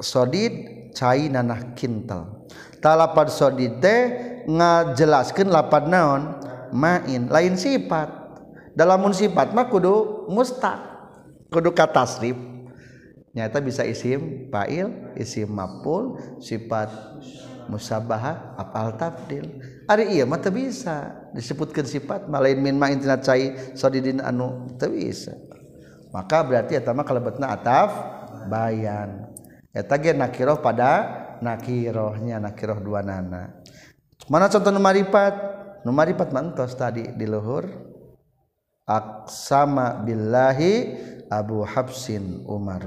sodid 0.00 0.88
cai 0.96 1.28
nana 1.28 1.76
kintal. 1.76 2.48
Talapad 2.80 3.28
sodid 3.28 3.84
teh 3.84 4.00
ngajelaskeun 4.48 5.52
lapad 5.52 5.84
naon? 5.92 6.22
main. 6.72 7.28
Lain 7.28 7.54
sifat. 7.58 8.08
Dalam 8.76 9.08
sifat 9.12 9.52
mah 9.56 9.66
kudu 9.68 10.26
mustaq. 10.30 10.78
Kudu 11.50 11.72
katasrif. 11.72 12.36
Nyata 13.36 13.60
bisa 13.60 13.84
isim 13.84 14.48
fa'il 14.48 15.12
isim 15.12 15.52
maf'ul 15.52 16.16
sifat 16.40 16.88
musabahah 17.68 18.56
apal 18.56 18.96
tafdil. 18.96 19.60
Ari 19.84 20.16
ieu 20.16 20.24
mah 20.24 20.40
teu 20.40 20.50
bisa. 20.54 21.28
Disebutkeun 21.36 21.84
sifat 21.84 22.32
mah 22.32 22.40
lain 22.40 22.64
min 22.64 22.80
main 22.80 22.96
tina 22.96 23.20
cai 23.20 23.76
sadidin 23.76 24.24
anu 24.24 24.72
teu 24.80 24.88
bisa. 24.88 25.36
Maka 26.16 26.40
berarti 26.48 26.80
eta 26.80 26.96
mah 26.96 27.04
kalebetna 27.04 27.52
ataf 27.52 27.92
bayan. 28.48 29.28
Eta 29.76 30.00
ge 30.00 30.16
nakiroh 30.16 30.64
pada 30.64 30.92
nakirohnya 31.44 32.40
nakiroh 32.40 32.80
dua 32.80 33.04
nana. 33.04 33.52
Mana 34.32 34.48
contoh 34.48 34.72
marifat 34.80 35.36
numaripat 35.86 36.34
mantos 36.34 36.74
tadi 36.74 37.06
di 37.14 37.30
luhur. 37.30 37.70
Aksama 38.86 39.98
billahi 40.02 40.94
Abu 41.30 41.62
Habsin 41.62 42.42
Umar. 42.50 42.82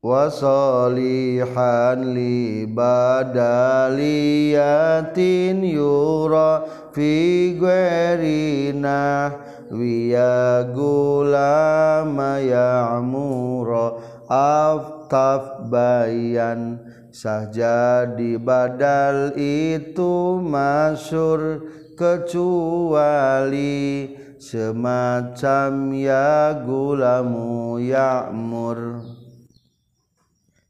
Wasalihan 0.00 2.00
li 2.16 2.64
badaliyatin 2.64 5.60
yura 5.60 6.64
fi 6.96 7.52
gwerina 7.52 9.28
wiya 9.68 10.64
gulama 10.72 12.40
ya'mura 12.40 14.00
aftaf 14.24 15.68
bayan 15.68 16.80
Sahja 17.10 18.06
di 18.06 18.38
badal 18.38 19.34
itu 19.34 20.38
masur 20.38 21.66
kecuali 21.98 24.14
semacam 24.38 25.90
ya 25.90 26.54
gulamu 26.62 27.82
ya'mur. 27.82 29.02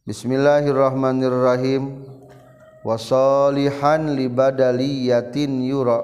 Bismillahirrahmanirrahim. 0.08 2.08
Wasolihan 2.88 4.16
li 4.16 4.32
badaliyatin 4.32 5.60
yura. 5.60 6.00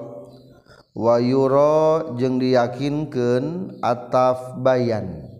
Wa 0.93 1.17
yura 1.17 2.13
jeung 2.13 2.37
diyakinkeun 2.37 3.81
ataf 3.81 4.53
bayan. 4.61 5.33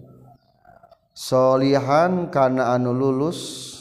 Solihan 1.13 2.33
kana 2.33 2.73
anu 2.73 2.97
lulus 2.97 3.76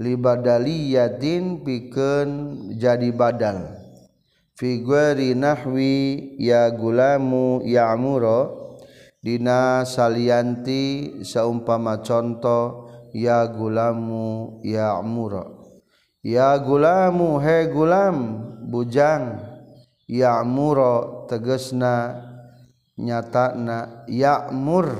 libadaliyatin 0.00 1.64
pikeun 1.64 2.30
jadi 2.76 3.10
badal. 3.12 3.76
Figueri 4.56 5.36
nahwi 5.36 6.32
ya 6.40 6.72
gulamu 6.72 7.60
ya 7.68 7.92
amuro 7.92 8.80
dina 9.20 9.84
salianti 9.84 11.20
saumpama 11.20 12.00
contoh 12.00 12.88
ya 13.12 13.44
gulamu 13.52 14.60
ya 14.64 14.96
amuro 14.96 15.76
ya 16.24 16.56
gulamu 16.56 17.36
he 17.36 17.68
gulam 17.68 18.16
bujang 18.72 19.44
ya 20.08 20.40
amuro 20.40 21.28
tegesna 21.28 22.26
nyatana 22.96 24.08
ya'mur. 24.08 24.96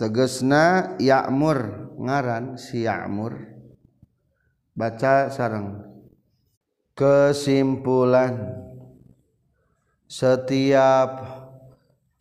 Tegesna 0.00 0.96
ya'mur. 0.96 1.89
ngaran 2.00 2.56
siamur 2.56 3.36
baca 4.72 5.28
sarang 5.28 5.84
kesimpulan. 6.96 8.56
Setiap 10.10 11.22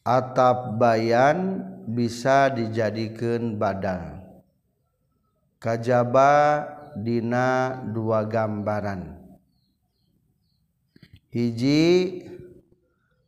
atap 0.05 0.77
bayan 0.77 1.65
bisa 1.89 2.53
dijadikan 2.53 3.57
badal. 3.57 4.21
Kajaba 5.57 6.63
dina 6.93 7.81
dua 7.89 8.29
gambaran. 8.29 9.17
Hiji 11.33 12.23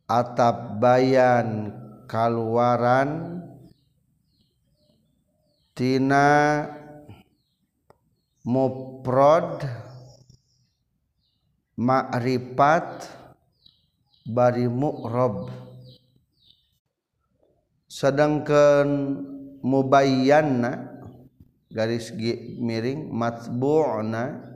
atap 0.06 0.78
bayan 0.78 1.74
kaluaran 2.06 3.42
tina 5.72 6.66
muprod 8.44 9.64
makrifat 11.76 13.08
bari 14.28 14.68
mu'rob 14.68 15.50
sedangkan 17.92 18.88
mubayyana 19.62 20.92
garis 21.72 22.12
miring 22.60 23.08
matbu'na. 23.08 24.52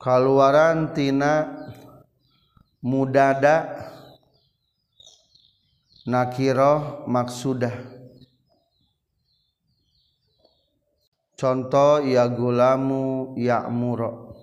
Kaluaran 0.00 0.96
tina 0.96 1.44
mudada 2.80 3.68
nakiroh 6.08 7.04
maksudah 7.04 7.99
contoh 11.40 12.04
ya 12.04 12.28
gulamu 12.28 13.32
ya'muro 13.40 14.36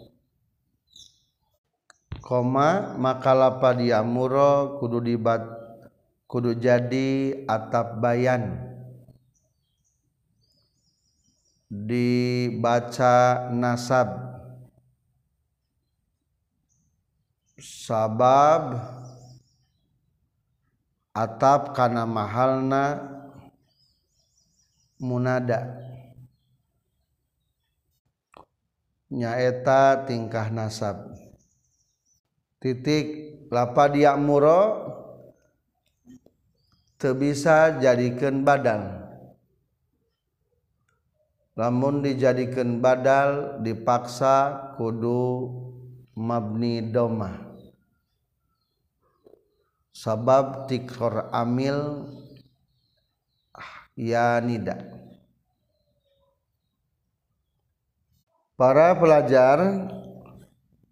koma 2.25 2.97
maka 2.97 3.37
lapad 3.37 3.77
ya'muro 3.85 4.81
kudu 4.81 4.97
dibat 5.05 5.57
kudu 6.27 6.59
jadi 6.59 7.43
atap 7.47 8.03
bayan. 8.03 8.67
Dibaca 11.67 13.47
nasab. 13.51 14.27
Sabab 17.57 18.77
atap 21.11 21.73
kana 21.73 22.05
mahalna 22.05 23.01
munada 25.01 25.86
nyaeta 29.11 30.03
tingkah 30.03 30.51
nasab. 30.51 31.15
Titik 32.57 33.37
lapad 33.53 33.95
ya 33.95 34.17
muro 34.17 34.91
bisa 36.97 37.77
jadikan 37.77 38.41
badal. 38.41 39.05
Namun 41.57 42.05
dijadikan 42.05 42.81
badal 42.81 43.61
dipaksa 43.61 44.73
kudu 44.77 45.49
mabni 46.13 46.81
domah. 46.81 47.45
Sabab 49.93 50.69
tikor 50.69 51.33
amil 51.33 52.05
ah, 53.57 53.89
ya 53.97 54.37
nida. 54.37 55.06
Para 58.57 58.97
pelajar 58.97 59.85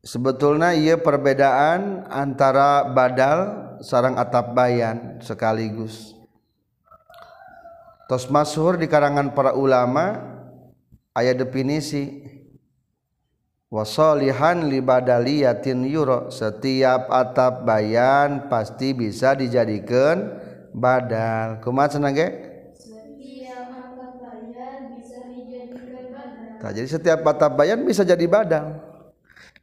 sebetulnya 0.05 0.77
ia 0.77 1.01
perbedaan 1.01 2.05
antara 2.13 2.85
badal 2.93 3.37
sarang 3.81 4.15
atap 4.21 4.53
bayan 4.53 5.17
sekaligus. 5.19 6.13
Tos 8.05 8.29
masyhur 8.29 8.77
di 8.77 8.85
karangan 8.85 9.33
para 9.33 9.57
ulama 9.57 10.21
ayat 11.17 11.41
definisi 11.41 12.21
wasolihan 13.73 14.61
libadaliyatin 14.61 15.89
yuro. 15.89 16.29
Setiap 16.29 17.09
atap 17.09 17.65
bayan 17.65 18.45
pasti 18.45 18.93
bisa 18.93 19.33
dijadikan 19.33 20.37
badal. 20.69 21.65
Kumat 21.65 21.97
senage 21.97 22.44
nah 26.65 26.73
jadi 26.73 26.89
setiap 26.89 27.21
mata 27.21 27.45
bayan 27.45 27.85
bisa 27.85 28.01
jadi 28.01 28.25
badal 28.25 28.95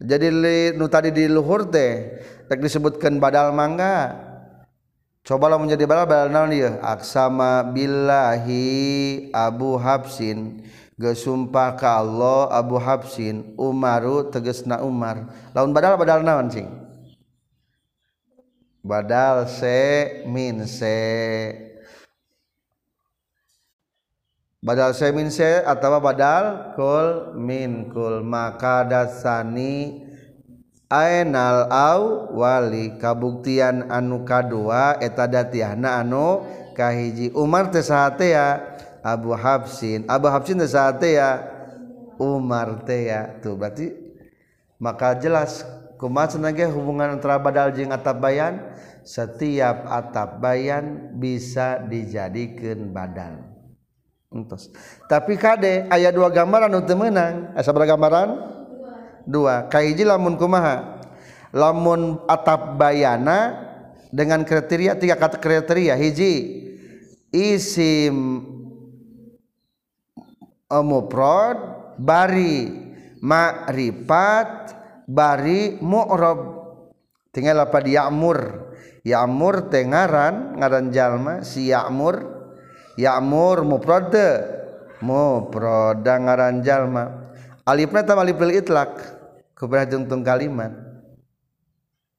jadi 0.03 0.29
nu 0.75 0.91
tadi 0.91 1.15
di 1.15 1.31
luhur 1.31 1.71
teh 1.71 2.19
tak 2.51 2.59
disebutkan 2.59 3.23
badal 3.23 3.55
mangga. 3.55 4.19
Cobalah 5.23 5.55
menjadi 5.55 5.87
badal 5.87 6.07
badal 6.11 6.29
naon 6.35 6.51
ieu? 6.51 6.75
Aksama 6.83 7.63
billahi 7.71 9.31
abu 9.31 9.79
habsin 9.79 10.67
gesumpah 10.99 11.79
ka 11.79 12.03
Allah 12.03 12.51
abu 12.51 12.75
habsin 12.83 13.55
umaru 13.55 14.27
tegesna 14.27 14.83
umar. 14.83 15.31
Laun 15.55 15.71
badal 15.71 15.95
badal 15.95 16.27
naon 16.27 16.51
cing? 16.51 16.67
Badal 18.83 19.47
se 19.47 20.27
min 20.27 20.67
se. 20.67 20.99
badal 24.63 24.95
semin 24.95 25.27
se 25.27 25.59
atau 25.67 25.99
badal 25.99 26.73
kul 26.79 27.35
min 27.35 27.91
kul 27.91 28.23
maka 28.23 28.87
dasani 28.87 30.07
ainal 30.87 31.67
au 31.67 32.31
wali 32.39 32.95
kabuktian 32.95 33.91
anu 33.91 34.23
kadua 34.23 35.03
eta 35.03 35.27
datiahna 35.27 35.99
anu 36.07 36.47
kahiji 36.79 37.35
Umar 37.35 37.75
teh 37.75 37.83
ya. 37.83 38.71
Abu 39.03 39.35
Hafsin 39.35 40.07
Abu 40.07 40.31
Hafsin 40.31 40.63
teh 40.63 41.19
ya. 41.19 41.43
Umar 42.23 42.87
teh 42.87 43.11
ya. 43.11 43.35
Tuh 43.43 43.59
berarti 43.59 43.91
maka 44.79 45.19
jelas 45.19 45.67
kumaha 45.99 46.39
cenah 46.39 46.55
hubungan 46.71 47.19
antara 47.19 47.43
badal 47.43 47.75
jeung 47.75 47.91
atap 47.91 48.23
bayan? 48.23 48.63
Setiap 49.03 49.91
atap 49.91 50.39
bayan 50.39 51.19
bisa 51.19 51.83
dijadikan 51.83 52.95
badan 52.95 53.52
entos 54.33 54.73
tapi 55.07 55.37
kade 55.37 55.87
ayat 55.93 56.17
dua 56.17 56.33
gambaran 56.33 56.73
untuk 56.73 56.97
menang 56.97 57.53
asa 57.53 57.71
gambaran? 57.71 58.53
Dua. 59.27 59.71
Kaiji 59.71 60.03
lamun 60.03 60.35
kumaha? 60.35 60.99
Lamun 61.53 62.25
atap 62.27 62.81
bayana 62.81 63.71
dengan 64.09 64.43
kriteria 64.43 64.97
tiga 64.97 65.15
kata 65.21 65.39
kriteria. 65.39 65.95
Hiji 65.95 66.65
isim 67.31 68.17
e, 70.49 70.79
mufrad 70.81 71.59
bari 72.01 72.73
ma'rifat 73.21 74.51
bari 75.07 75.77
mu'rab 75.79 76.41
tinggal 77.31 77.69
apa 77.69 77.79
di 77.85 77.95
ya'mur? 77.95 78.39
Ya'mur 79.03 79.67
tengaran 79.69 80.57
ngaran 80.57 80.95
jalma 80.95 81.35
si 81.43 81.69
ya'mur 81.69 82.32
ya'mur 82.99 83.65
mufrad 83.65 84.15
mufrad 85.03 86.05
ngaran 86.05 86.63
jalma 86.63 87.35
alifna 87.67 88.03
tam 88.07 88.21
alif 88.23 88.39
itlak 88.39 89.01
kepada 89.55 89.87
tungtung 89.91 90.27
kalimat. 90.27 90.73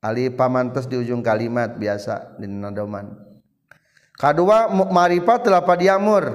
Ali 0.04 0.28
pamantes 0.28 0.84
di 0.84 1.00
ujung 1.00 1.24
kalimat 1.24 1.80
biasa 1.80 2.36
di 2.36 2.44
nadoman 2.44 3.16
kedua 4.20 4.68
maripat 4.68 5.48
telapa 5.48 5.80
diamur 5.80 6.28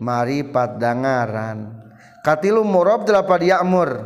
maripat 0.00 0.80
dangaran. 0.80 1.84
Katilu 2.24 2.64
murob 2.64 3.04
telapa 3.04 3.36
diamur 3.36 4.00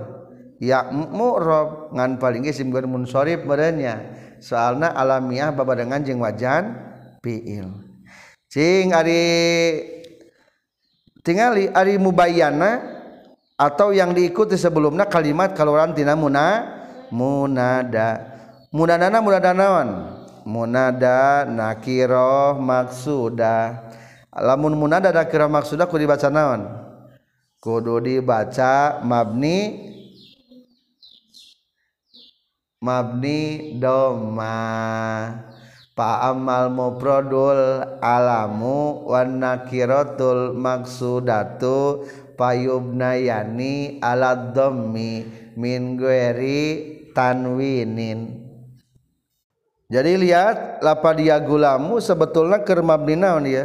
ya 0.59 0.91
murob 0.91 1.95
ngan 1.95 2.19
paling 2.19 2.51
isim 2.51 2.75
gur 2.75 2.83
munsorib 2.89 3.47
merenya 3.47 4.01
soalna 4.43 4.91
alamiah 4.91 5.55
babadangan 5.55 6.03
jeung 6.03 6.25
wajan 6.25 6.75
fiil 7.23 7.86
cing 8.57 8.97
ari 8.97 9.21
tingali 11.21 11.69
ari 11.77 12.01
mubayana 12.01 12.81
atau 13.61 13.93
yang 13.93 14.17
diikuti 14.17 14.57
sebelumnya 14.57 15.05
kalimat 15.05 15.53
kaluaran 15.53 15.93
tina 15.93 16.17
muna 16.17 16.65
munada. 17.13 18.33
Munadana 18.73 19.21
munadanawan. 19.21 19.89
Munada 20.49 21.45
nakiroh 21.45 22.57
maksuda. 22.57 23.85
Lamun 24.33 24.73
munada 24.73 25.13
nakiroh 25.13 25.53
maksuda 25.53 25.85
kudu 25.85 26.09
dibaca 26.09 26.29
naon? 26.33 26.65
Kudu 27.61 28.01
dibaca 28.01 29.05
mabni 29.05 29.93
mabni 32.81 33.75
doma. 33.77 34.57
Pa'amal 35.97 36.69
mufradul 36.77 37.81
alamu 38.05 39.09
wan 39.09 39.41
nakiratul 39.41 40.53
maksudatu 40.53 42.05
payubnayani 42.37 43.97
ala 44.05 44.53
dhammi 44.53 45.25
min 45.57 45.97
ghairi 45.97 46.61
tanwinin. 47.17 48.45
Jadi 49.89 50.21
lihat 50.21 50.85
lapadia 50.85 51.41
gulamu 51.41 51.97
sebetulnya 51.97 52.61
keur 52.61 52.85
mabni 52.85 53.17
naon 53.17 53.49
ya 53.49 53.65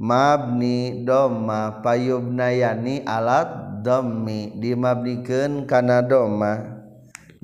mabni 0.00 1.04
doma 1.04 1.84
payubnayani 1.84 3.04
alat 3.04 3.84
dhammi. 3.84 4.56
Dimabnikeun 4.64 5.68
kana 5.68 6.00
doma. 6.00 6.72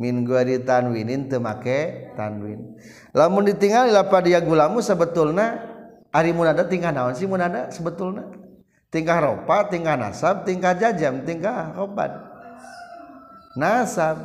Min 0.01 0.25
ghairi 0.25 0.65
tanwinin 0.65 1.29
teu 1.29 1.37
make 1.37 2.17
tanwin 2.17 2.81
lamun 3.11 3.47
ditinggal 3.49 3.91
lapa 3.91 4.23
dia 4.23 4.39
gulamu 4.39 4.79
sebetulnya 4.79 5.71
Ari 6.11 6.35
munada 6.35 6.67
tingkah 6.67 6.91
naon 6.91 7.15
sih 7.15 7.31
munada 7.31 7.71
sebetulnya? 7.71 8.27
Tingkah 8.91 9.23
ropa 9.23 9.71
tingkah 9.71 9.95
nasab 9.95 10.43
tingkah 10.43 10.75
jajam 10.75 11.23
tingkah 11.23 11.71
roban 11.79 12.11
nasab. 13.55 14.19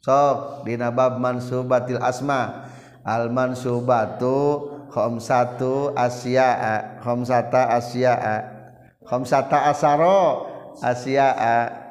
Sok 0.00 0.64
dina 0.64 0.88
bab 0.88 1.20
mansubatil 1.20 2.00
asma. 2.00 2.64
Al 3.04 3.28
mansubatu 3.32 4.68
khamsatu 4.88 5.92
asya'a 5.92 7.00
khamsata 7.04 7.76
asya'a. 7.76 8.36
Khamsata 9.04 9.68
asaro 9.68 10.48
asya'a. 10.80 11.87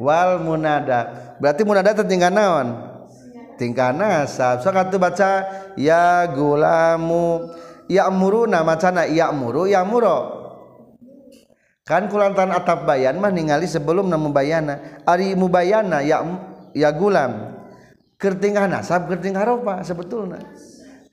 Wal 0.00 0.42
munada 0.42 1.34
berarti 1.38 1.62
munada 1.62 1.94
tertinggal 1.94 2.32
naon? 2.32 2.68
Tingkah 3.54 3.94
nasab 3.94 4.66
so 4.66 4.74
kata 4.74 4.98
baca 4.98 5.30
ya 5.78 6.26
gulamu 6.34 7.54
ya 7.86 8.10
muruna 8.10 8.66
macana 8.66 9.06
ya 9.06 9.30
muru 9.30 9.70
ya 9.70 9.86
muro 9.86 10.42
kan 11.86 12.10
kulantan 12.10 12.50
atap 12.50 12.88
bayan 12.88 13.20
mah 13.20 13.30
ningali 13.30 13.68
sebelum 13.68 14.08
nama 14.08 14.26
bayana. 14.32 15.04
Ari 15.04 15.36
mubayana 15.36 16.00
ya 16.00 16.24
ya 16.72 16.90
gulam. 16.90 17.54
Kertingkah 18.18 18.66
nasab 18.66 19.06
kertingkah 19.06 19.44
ropa 19.44 19.84
sebetulnya 19.84 20.40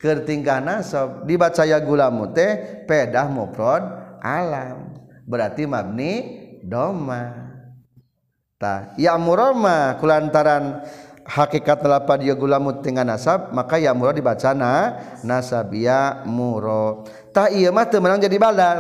kertingkah 0.02 0.58
nasab 0.58 1.30
dibaca 1.30 1.62
ya 1.62 1.78
gulamu 1.78 2.34
teh 2.34 2.84
pedah 2.90 3.30
mufrad 3.30 3.86
alam. 4.18 4.98
Berarti 5.30 5.70
mabni 5.70 6.12
doma 6.66 7.41
ya 8.98 9.18
murama 9.18 9.98
kulantaran 9.98 10.86
hakikat 11.26 11.82
telapa 11.82 12.18
dia 12.18 12.36
gulamut 12.38 12.84
dengan 12.84 13.14
nasab 13.14 13.50
maka 13.56 13.80
ya 13.80 13.96
murah 13.96 14.14
dibacana 14.14 14.72
nasab 15.26 15.74
ya 15.74 16.22
muro. 16.28 17.08
Tak 17.32 17.56
iya 17.56 17.72
mah 17.74 17.88
menang 17.88 18.22
jadi 18.22 18.38
badal. 18.38 18.80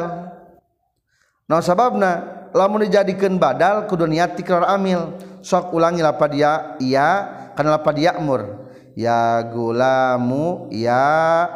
No 1.47 1.59
sababna 1.59 2.47
lamun 2.51 2.87
dijadikan 2.87 3.39
badal 3.39 3.87
kudu 3.87 4.05
niat 4.05 4.37
tikrar 4.37 4.67
amil. 4.67 5.17
Sok 5.41 5.73
ulangi 5.73 6.05
lapa 6.05 6.29
dia 6.29 6.77
iya 6.77 7.09
karena 7.57 7.81
lapa 7.81 7.89
dia 7.89 8.13
mur 8.21 8.69
ya 8.93 9.41
gulamu 9.49 10.69
ya 10.69 11.47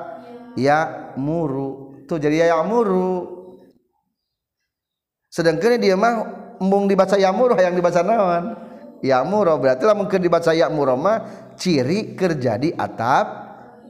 ya 0.58 1.14
muru. 1.20 2.02
Tuh 2.06 2.18
jadi 2.22 2.50
ya 2.50 2.62
muru 2.66 3.36
sedangkan 5.36 5.76
dia 5.84 6.00
mah 6.00 6.45
embung 6.62 6.88
dibaca 6.90 7.16
yamuro 7.20 7.56
yang 7.58 7.76
dibaca 7.76 8.02
naon? 8.02 8.56
Yamuro 9.04 9.60
berarti 9.60 9.84
lah 9.86 9.94
mungkin 9.94 10.20
dibaca 10.24 10.56
yamuro 10.56 10.98
mah 10.98 11.52
ciri 11.60 12.18
kerjadi 12.18 12.74
atap 12.74 13.28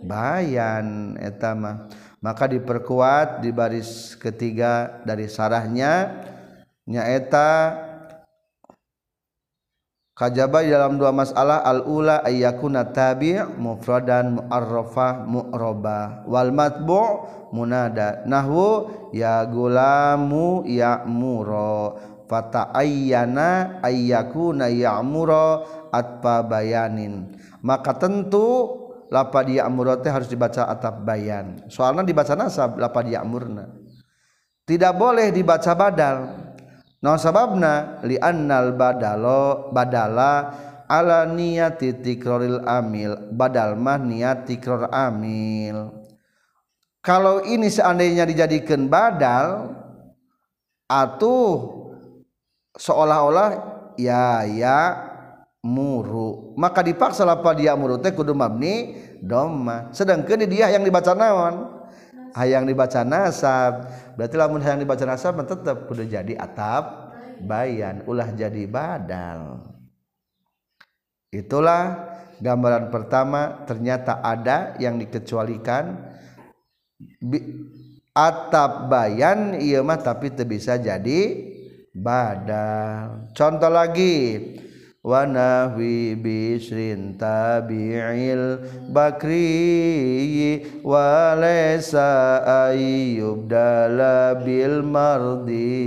bayan 0.06 1.18
etama 1.18 1.88
maka 2.26 2.50
diperkuat 2.50 3.46
di 3.46 3.54
baris 3.54 4.18
ketiga 4.18 5.02
dari 5.06 5.30
sarahnya 5.30 6.26
nyaeta 6.90 7.78
kajaba 10.18 10.66
dalam 10.66 10.98
dua 10.98 11.14
masalah 11.14 11.62
al-ula 11.62 12.26
ayyakuna 12.26 12.90
tabi' 12.90 13.46
mufradan 13.62 14.42
mu'arrafah 14.42 15.28
mu'roba 15.28 16.24
wal 16.26 16.50
matbu' 16.56 17.36
munada. 17.52 18.24
Nahwu 18.24 18.90
ya 19.12 19.44
gulamu 19.44 20.64
ya'muro 20.64 22.00
fata 22.26 22.74
ayyana 22.74 23.80
ayyakuna 23.82 24.70
ya'mura 24.70 25.66
atpa 25.94 26.46
bayanin 26.46 27.34
maka 27.62 27.96
tentu 27.98 28.82
lapad 29.10 29.50
ya'mura 29.50 30.02
teh 30.02 30.10
harus 30.10 30.26
dibaca 30.26 30.66
atap 30.66 31.06
bayan. 31.06 31.62
Soalnya 31.70 32.02
dibaca 32.02 32.34
nasab 32.34 32.82
lapad 32.82 33.06
ya'murna 33.06 33.86
tidak 34.66 34.98
boleh 34.98 35.30
dibaca 35.30 35.78
badal. 35.78 36.18
No 37.06 37.14
sababna? 37.22 38.02
Li 38.02 38.18
annal 38.18 38.74
badalo 38.74 39.70
badala 39.70 40.58
ala 40.90 41.30
niyati 41.30 42.02
tikroril 42.02 42.66
amil. 42.66 43.30
Badal 43.30 43.78
mah 43.78 44.02
niat 44.02 44.50
tikror 44.50 44.90
amil. 44.90 45.94
Kalau 47.06 47.46
ini 47.46 47.70
seandainya 47.70 48.26
dijadikan 48.26 48.90
badal 48.90 49.78
atuh 50.90 51.75
seolah-olah 52.76 53.50
ya 54.00 54.44
ya 54.48 54.80
muru. 55.66 56.54
Maka 56.60 56.86
dipaksa 56.86 57.26
apa 57.26 57.56
dia 57.58 57.74
muru 57.74 57.98
teh 57.98 58.14
kudu 58.14 58.38
mabni 58.38 58.96
doma 59.24 59.90
sedangkan 59.90 60.46
dia 60.46 60.70
yang 60.70 60.86
dibaca 60.86 61.18
naon? 61.18 61.74
Hayang 62.36 62.68
dibaca 62.68 63.02
nasab. 63.08 63.88
Berarti 64.20 64.36
lamun 64.36 64.60
hayang 64.60 64.84
dibaca 64.84 65.08
nasab 65.08 65.40
tetap 65.48 65.88
kudu 65.88 66.04
jadi 66.06 66.36
atap 66.36 67.16
bayan 67.42 68.04
ulah 68.06 68.28
jadi 68.36 68.68
badal. 68.68 69.72
Itulah 71.32 72.12
gambaran 72.40 72.92
pertama 72.92 73.64
ternyata 73.64 74.20
ada 74.20 74.76
yang 74.84 75.00
dikecualikan. 75.00 76.14
Atap 78.16 78.88
bayan 78.88 79.60
iya 79.60 79.84
mah 79.84 80.00
tapi 80.00 80.32
bisa 80.48 80.80
jadi 80.80 81.55
badal. 81.96 83.32
Contoh 83.32 83.72
lagi. 83.72 84.52
Wanahwi 85.06 86.18
bisrin 86.18 87.14
tabi'il 87.14 88.58
bakri 88.90 90.66
walaysa 90.82 92.42
ayyub 92.74 93.46
bil 94.42 94.82
mardi. 94.82 95.78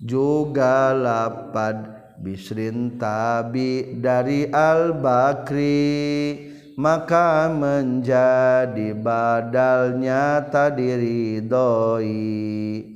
Juga 0.00 0.96
lapad 0.96 1.92
bisrin 2.24 2.96
tabi 2.96 4.00
dari 4.00 4.48
al 4.48 4.96
bakri 4.96 6.40
maka 6.80 7.52
menjadi 7.52 8.96
badalnya 8.96 10.40
tadiri 10.48 11.44
doi 11.44 12.95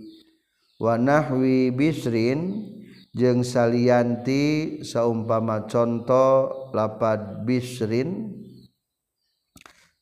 Wanahwi 0.81 1.77
bisrin 1.77 2.65
jeung 3.13 3.45
salianti 3.45 4.81
saumpama 4.81 5.69
contoh 5.69 6.73
lapat 6.73 7.45
bisrin. 7.45 8.33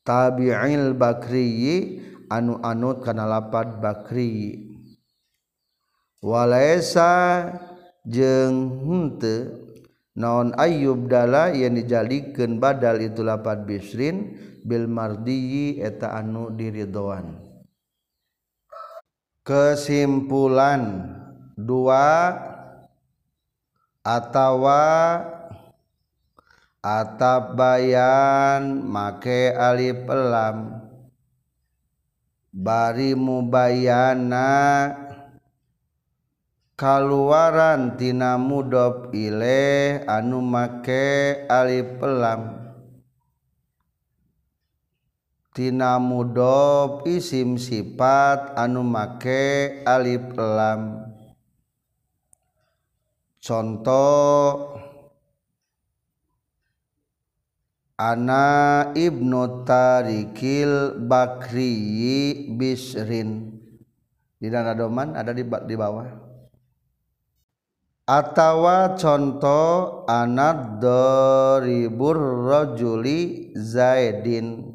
Tabi'il 0.07 0.95
bakriyi 0.95 1.99
anu 2.31 2.63
anut 2.63 3.03
kana 3.03 3.27
lapat 3.27 3.83
bakri. 3.83 4.71
Walaisa 6.23 7.11
jeung 8.07 8.79
henteu 8.87 9.51
naon 10.15 10.55
ayub 10.55 11.11
dala 11.11 11.51
yang 11.51 11.75
dijalikeun 11.75 12.55
badal 12.55 13.03
itu 13.03 13.19
lapat 13.19 13.67
bisrin 13.67 14.39
bil 14.63 14.87
mardiyi 14.87 15.83
eta 15.83 16.15
anu 16.23 16.55
diridhoan. 16.55 17.48
kesimpulan. 19.49 21.09
Dua 21.57 22.37
atawa 24.05 24.85
atap 26.85 27.57
bayan. 27.57 28.85
Make 28.85 29.57
alif 29.57 30.05
lam. 30.05 30.85
Bari 32.53 33.17
mubayana. 33.17 34.53
Kaluaran 36.79 37.99
tina 37.99 38.39
mudop 38.39 39.11
ile 39.11 39.99
anu 40.05 40.39
make 40.45 41.43
alif 41.49 41.97
lam. 41.99 42.68
Tina 45.53 45.97
mudhof 45.97 47.05
isim 47.09 47.57
sifat 47.57 48.53
anu 48.53 48.85
make 48.85 49.81
alif 49.85 50.23
lam. 50.37 51.09
Contoh 53.39 54.75
ana 57.97 58.47
ibnu 58.93 59.63
tarikil 59.65 61.01
bakri 61.07 61.75
bisrin. 62.53 63.59
Di 64.39 64.47
dana 64.47 64.71
doman 64.71 65.19
ada 65.19 65.35
di, 65.35 65.43
di 65.43 65.75
bawah. 65.75 66.07
Atawa 68.09 68.97
contoh 68.97 70.01
anak 70.09 70.81
doribur 70.81 72.17
rojuli 72.49 73.53
zaidin 73.53 74.68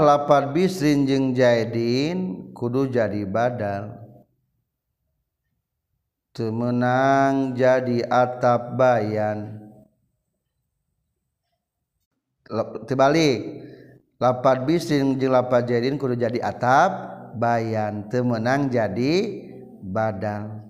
lapar 0.00 0.56
bisrin 0.56 1.04
jeng 1.04 1.36
Jaidin 1.36 2.48
kudu 2.56 2.88
jadi 2.88 3.28
badal. 3.28 4.00
Temenang 6.32 7.52
jadi 7.52 8.06
atap 8.08 8.80
bayan. 8.80 9.60
Terbalik 12.88 13.38
lapat 14.16 14.64
bisrin 14.64 15.20
jeng 15.20 15.36
lapat 15.36 15.68
Jaidin 15.68 16.00
kudu 16.00 16.16
jadi 16.16 16.40
atap 16.40 16.92
bayan. 17.36 18.08
Temenang 18.08 18.72
jadi 18.72 19.44
badal. 19.84 20.64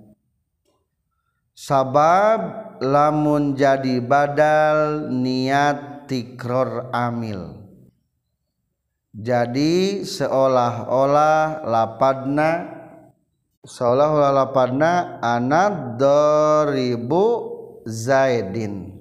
Sabab 1.55 2.75
lamun 2.81 3.55
jadi 3.55 4.01
badal 4.01 5.13
niat 5.13 6.09
tikror 6.09 6.89
amil 6.91 7.60
jadi 9.11 10.07
seolah-olah 10.07 11.67
lapadna 11.67 12.51
seolah-olah 13.67 14.33
lapadna 14.33 15.19
anak 15.19 15.99
doribu 15.99 17.25
zaidin. 17.85 18.97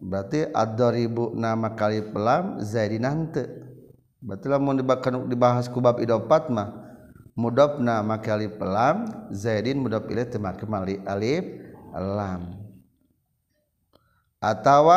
Berarti 0.00 0.48
ad-doribu 0.48 1.36
nama 1.36 1.76
kali 1.76 2.00
pelam 2.08 2.64
zaidin 2.64 3.04
hante 3.04 3.44
berarti 4.20 4.46
mau 4.60 4.76
dibahas 5.24 5.68
kubab 5.68 6.00
idopat 6.00 6.48
mah. 6.52 6.76
Mudopna 7.40 8.04
maka 8.04 8.36
alif 8.36 8.60
pelam 8.60 9.08
zaidin 9.32 9.80
mudop 9.80 10.04
ilih 10.12 10.28
temak 10.28 10.60
kemali 10.60 11.00
alif 11.08 11.46
lam. 11.94 12.58
Atau 14.40 14.92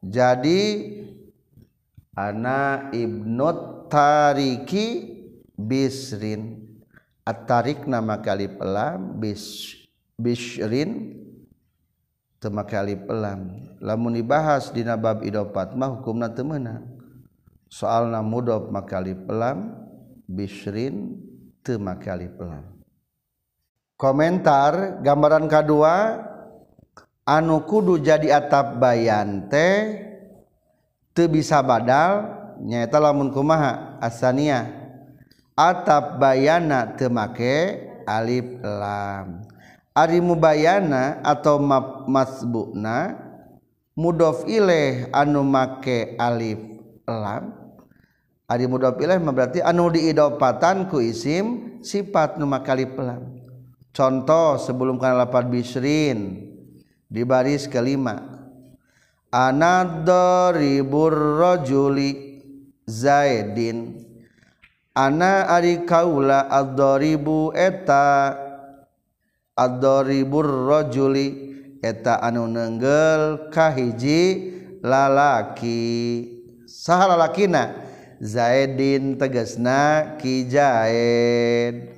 jadi 0.00 0.60
ana 2.16 2.90
ibnu 2.92 3.48
tariki 3.88 4.86
bisrin. 5.56 6.60
At-tarik 7.22 7.86
nama 7.86 8.18
kali 8.18 8.50
pelam 8.50 9.22
bis 9.22 9.78
bisrin 10.18 11.14
tema 12.42 12.66
kali 12.66 12.98
pelam 12.98 13.70
lamun 13.78 14.18
dibahas 14.18 14.74
di 14.74 14.82
nabab 14.82 15.22
idopat 15.22 15.78
mah 15.78 16.02
hukumna 16.02 16.34
teu 16.34 16.42
meunang. 16.42 16.82
Soalna 17.70 18.26
mudop 18.26 18.74
makali 18.74 19.14
pelam 19.14 19.70
bisrin 20.26 21.14
teu 21.62 21.78
makali 21.78 22.26
pelam 22.26 22.72
komentar 24.02 24.98
gambaran 24.98 25.46
kedua 25.46 26.18
anu 27.22 27.62
kudu 27.62 28.02
jadi 28.02 28.42
atap 28.42 28.82
bayan 28.82 29.46
teh 29.46 30.10
bisa 31.14 31.60
badal 31.60 32.28
nyata 32.62 32.96
lamunkumaha 32.96 34.00
asania 34.00 34.70
atap 35.56 36.16
bayana 36.16 36.96
temake 36.96 37.88
Alif 38.06 38.58
lam. 38.62 39.46
Arimu 39.92 40.34
bayana 40.34 41.20
atau 41.20 41.60
masbukna 42.08 43.20
mudhof 43.92 44.48
ileh 44.48 45.12
anu 45.12 45.44
make 45.44 46.16
alif 46.16 46.58
lam. 47.04 47.52
Ari 48.48 48.64
mudhof 48.68 48.96
ileh 49.00 49.20
berarti 49.20 49.60
anu 49.60 49.92
diidopatan 49.92 50.88
ku 50.88 50.98
isim 50.98 51.78
sifat 51.84 52.40
nu 52.40 52.48
make 52.48 52.68
alif 52.72 52.92
lam. 52.96 53.36
Contoh 53.92 54.56
sebelum 54.56 54.96
kana 54.96 55.28
lapat 55.28 55.52
bisrin 55.52 56.48
di 57.12 57.22
baris 57.28 57.68
kelima 57.68 58.41
anadoribur 59.32 61.16
rajuli 61.40 62.38
zaidin. 62.84 64.04
Ana 64.92 65.48
ari 65.48 65.88
kaula 65.88 66.52
adoribu 66.52 67.56
eta 67.56 68.36
adoribur 69.56 70.68
rajuli. 70.68 71.50
Eta 71.82 72.22
anu 72.22 72.46
nenggel 72.46 73.50
kahiji 73.50 74.54
lalaki. 74.84 76.30
Saha 76.68 77.10
lalakina? 77.10 77.74
Zaidin 78.22 79.18
tegasna 79.18 80.14
ki 80.14 80.46
zaid 80.46 81.90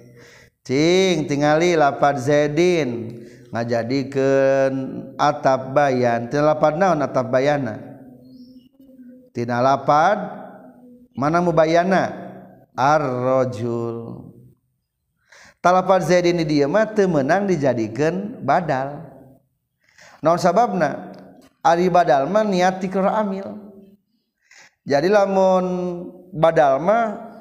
cing 0.64 1.28
tingali 1.28 1.76
lapar 1.76 2.16
zaidin. 2.16 3.20
Ngajadikan 3.54 4.72
atap 5.14 5.70
bayan. 5.70 6.26
Tina 6.26 6.50
lapad 6.50 6.74
naon 6.74 6.98
atap 7.06 7.30
bayana? 7.30 7.78
Tina 9.30 9.62
lapad 9.62 10.18
mana 11.14 11.38
mubayana 11.38 12.10
ar-rajul 12.74 14.26
talapad 15.62 16.02
zaid 16.02 16.26
ini 16.26 16.42
dia 16.42 16.66
mah 16.66 16.90
teu 16.90 17.06
meunang 17.06 17.46
dijadikeun 17.46 18.42
badal. 18.42 19.06
Naon 20.18 20.42
sababna? 20.42 21.14
Ari 21.62 21.86
badal 21.88 22.26
mah 22.26 22.42
niat 22.42 22.82
tikrar 22.82 23.24
amil 23.24 23.64
jadi 24.84 25.08
lamun 25.08 25.64
badal 26.28 26.76
mah 26.76 27.32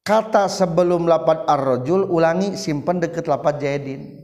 kata 0.00 0.48
sebelum 0.48 1.04
lapad 1.04 1.44
ar-rajul 1.44 2.08
ulangi 2.08 2.56
simpen 2.56 2.96
deket 2.96 3.28
lapad 3.28 3.60
zaidin 3.60 4.15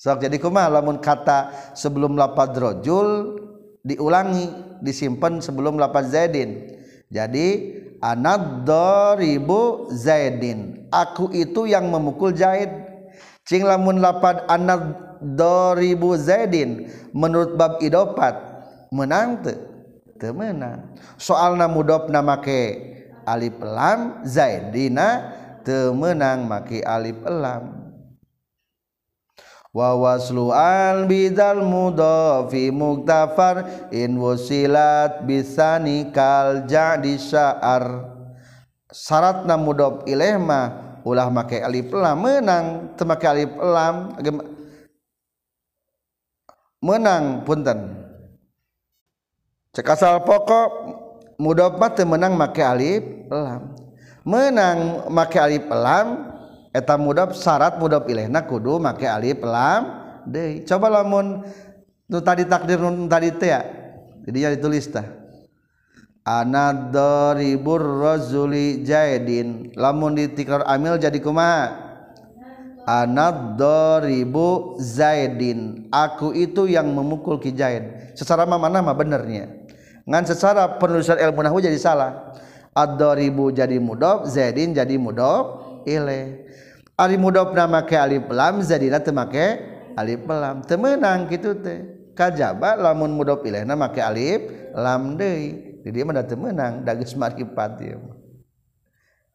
jadi 0.00 0.40
kuma 0.40 0.64
lamun 0.64 0.96
kata 0.96 1.52
sebelum 1.76 2.16
lapad 2.16 2.56
rojul 2.56 3.36
diulangi 3.84 4.48
disimpan 4.80 5.44
sebelum 5.44 5.76
lapad 5.76 6.08
zaidin. 6.08 6.72
Jadi 7.12 7.76
anak 8.00 8.64
doribu 8.64 9.92
zaidin. 9.92 10.88
Aku 10.88 11.28
itu 11.36 11.68
yang 11.68 11.92
memukul 11.92 12.32
zaid 12.32 12.72
cing 13.44 13.60
lamun 13.60 14.00
lapad 14.00 14.48
anak 14.48 14.96
doribu 15.20 16.16
zaidin 16.16 16.88
menurut 17.12 17.60
bab 17.60 17.76
idopat 17.84 18.40
menang 18.88 19.44
te 19.44 19.52
te 20.16 20.32
menang. 20.32 20.96
Soal 21.20 21.60
namudop 21.60 22.08
namake 22.08 22.88
alif 23.28 23.60
lam 23.60 24.24
zaidina 24.24 25.28
te 25.60 25.92
menang 25.92 26.48
make 26.48 26.80
alif 26.88 27.20
lam 27.28 27.89
wa 29.70 29.94
waslu 29.94 30.50
al 30.50 31.06
bidal 31.06 31.62
mudhafi 31.62 32.74
muktafar 32.74 33.88
in 33.94 34.18
wasilat 34.18 35.22
bisani 35.22 36.10
kal 36.10 36.66
jadi 36.66 37.14
sya'ar. 37.14 38.18
Syaratna 38.90 39.54
mudhaf 39.54 40.02
ilaih 40.10 40.34
mah 40.42 40.98
ulah 41.06 41.30
make 41.30 41.62
alif 41.62 41.94
lam 41.94 42.18
menang 42.18 42.66
teu 42.98 43.06
make 43.06 43.22
alif 43.22 43.54
lam 43.54 44.18
menang 46.82 47.46
punten. 47.46 47.94
Cek 49.70 49.86
asal 49.86 50.26
pokok 50.26 50.68
mudofat 51.38 52.02
menang 52.02 52.34
make 52.34 52.58
alif 52.58 53.06
lam. 53.30 53.78
Menang 54.26 55.06
make 55.08 55.38
alif 55.38 55.64
lam 55.70 56.29
eta 56.70 56.94
mudaf 56.94 57.34
syarat 57.34 57.76
mudaf 57.76 58.06
ilehna 58.06 58.46
kudu 58.46 58.78
make 58.78 59.06
alif 59.06 59.42
lam 59.42 59.82
deui 60.26 60.62
coba 60.62 61.02
lamun 61.02 61.42
nu 62.06 62.18
tadi 62.22 62.46
takdir 62.46 62.78
nu 62.78 63.10
tadi 63.10 63.34
teh 63.34 63.50
ya 63.50 63.60
jadi 64.24 64.56
ditulis 64.56 64.86
tah. 64.86 65.06
Ana 66.20 66.70
daribur 66.70 67.80
rajuli 67.80 68.84
jaidin. 68.84 69.72
Lamun 69.74 70.14
ditikrar 70.14 70.62
amil 70.68 71.00
jadi 71.00 71.16
kumaha 71.18 71.88
ana 72.84 73.56
daribu 73.56 74.76
zaidin. 74.78 75.88
Aku 75.88 76.36
itu 76.36 76.68
yang 76.68 76.92
memukul 76.92 77.40
ki 77.40 77.56
zaid 77.56 78.14
secara 78.14 78.44
mana 78.44 78.84
mah 78.84 78.94
benernya 78.94 79.48
ngan 80.04 80.26
secara 80.26 80.76
penulisan 80.76 81.16
ilmu 81.18 81.40
nahwu 81.42 81.58
jadi 81.62 81.78
salah. 81.80 82.36
Ad-daribu 82.70 83.50
jadi 83.50 83.82
mudhof 83.82 84.30
zaidin 84.30 84.70
jadi 84.70 84.94
mudhof 84.94 85.69
ile 85.88 86.48
ari 86.98 87.16
nama 87.16 87.80
ke 87.86 87.96
alif 87.96 88.28
lam 88.28 88.60
zaidina 88.60 89.00
teu 89.00 89.12
make 89.12 89.46
alif 89.96 90.20
lam. 90.28 90.62
Teu 90.64 90.76
meunang 90.76 91.28
kitu 91.28 91.56
teh. 91.60 92.12
Kajaba 92.16 92.76
lamun 92.76 93.16
mudhof 93.16 93.40
ilaihna 93.46 93.76
make 93.78 94.00
alif 94.00 94.44
lam 94.76 95.16
deui. 95.16 95.80
Di 95.80 95.88
dieu 95.88 96.04
mah 96.04 96.20
teu 96.24 96.36
meunang 96.36 96.84
da 96.84 96.92
geus 96.92 97.16
marifat 97.16 97.80
ieu 97.80 98.00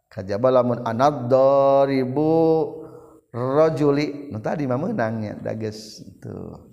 kajaba 0.05 0.47
lamun 0.47 0.79
anad-daribu 0.85 2.31
rajuli 3.35 4.31
nu 4.31 4.39
tadi 4.39 4.63
mah 4.63 4.79
meunangnya 4.79 5.41
da 5.41 5.51
geus 5.57 6.05
tuh. 6.23 6.71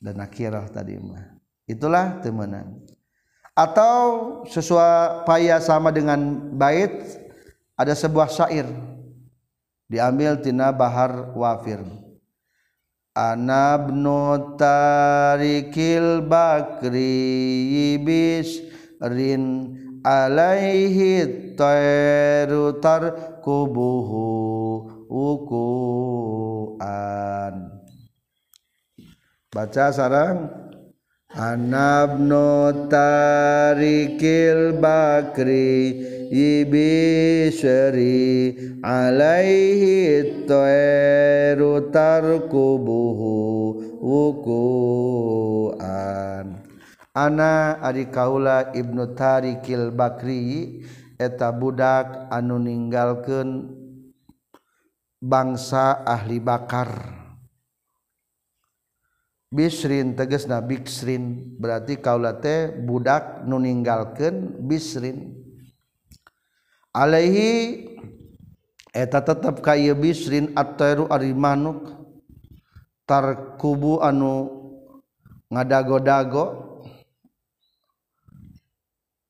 Dan 0.00 0.16
akhirah 0.16 0.64
tadi 0.72 0.96
mah. 0.96 1.36
Itulah 1.68 2.18
temenan 2.24 2.82
atau 3.54 4.00
sesuai 4.48 5.28
paya 5.28 5.60
sama 5.60 5.92
dengan 5.92 6.18
bait 6.56 7.19
ada 7.80 7.96
sebuah 7.96 8.28
syair. 8.28 8.68
Diambil 9.88 10.36
tina 10.44 10.68
bahar 10.68 11.32
wafir. 11.32 11.80
Anabnu 13.16 14.54
tarikil 14.60 16.20
bakri 16.28 17.98
rin 19.00 19.42
alaihi 20.04 21.56
tayru 21.58 22.78
tarkubuhu 22.78 24.28
ukuan 25.10 26.70
baca 29.50 29.90
sarang. 29.90 30.52
Anabnu 31.30 32.90
tarikil 32.90 34.78
bakri 34.78 36.19
ibisri 36.30 38.14
alaihi 38.78 40.46
toeru 40.46 41.90
tarkubuhu 41.90 43.34
wukuan 43.98 45.90
Ana 47.10 47.82
Ari 47.82 48.06
Kaula 48.06 48.70
Ibnu 48.70 49.18
Tarikil 49.18 49.90
Bakri 49.90 50.86
eta 51.18 51.50
budak 51.50 52.30
anu 52.30 52.62
ninggalkeun 52.62 53.66
bangsa 55.18 56.06
ahli 56.06 56.38
bakar 56.38 57.18
Bisrin 59.50 60.14
teges 60.14 60.46
na 60.46 60.62
Bisrin 60.62 61.58
berarti 61.58 61.98
kaula 61.98 62.38
teh 62.38 62.70
budak 62.70 63.42
nu 63.50 63.58
ninggalkeun 63.58 64.62
Bisrin 64.70 65.39
Alaihi 66.90 67.86
eta 68.90 69.22
tetap 69.22 69.62
kay 69.62 69.94
bisrin 69.94 70.50
atru 70.58 71.06
ari 71.06 71.30
manuk 71.30 71.86
tarkubu 73.06 74.02
anu 74.02 74.50
ngadago-dago 75.54 76.70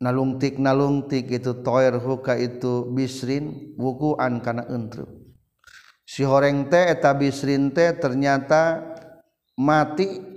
nalungtik 0.00 0.56
nalungtik 0.56 1.28
itu 1.28 1.60
toir 1.60 2.00
huka 2.00 2.32
itu 2.40 2.88
bisrin 2.96 3.76
wukuan 3.76 4.40
kana 4.40 4.64
entru. 4.72 5.04
Si 6.08 6.24
horeng 6.24 6.72
teh 6.72 6.88
eta 6.88 7.12
bisrin 7.12 7.76
teh 7.76 7.92
ternyata 7.92 8.82
mati. 9.60 10.32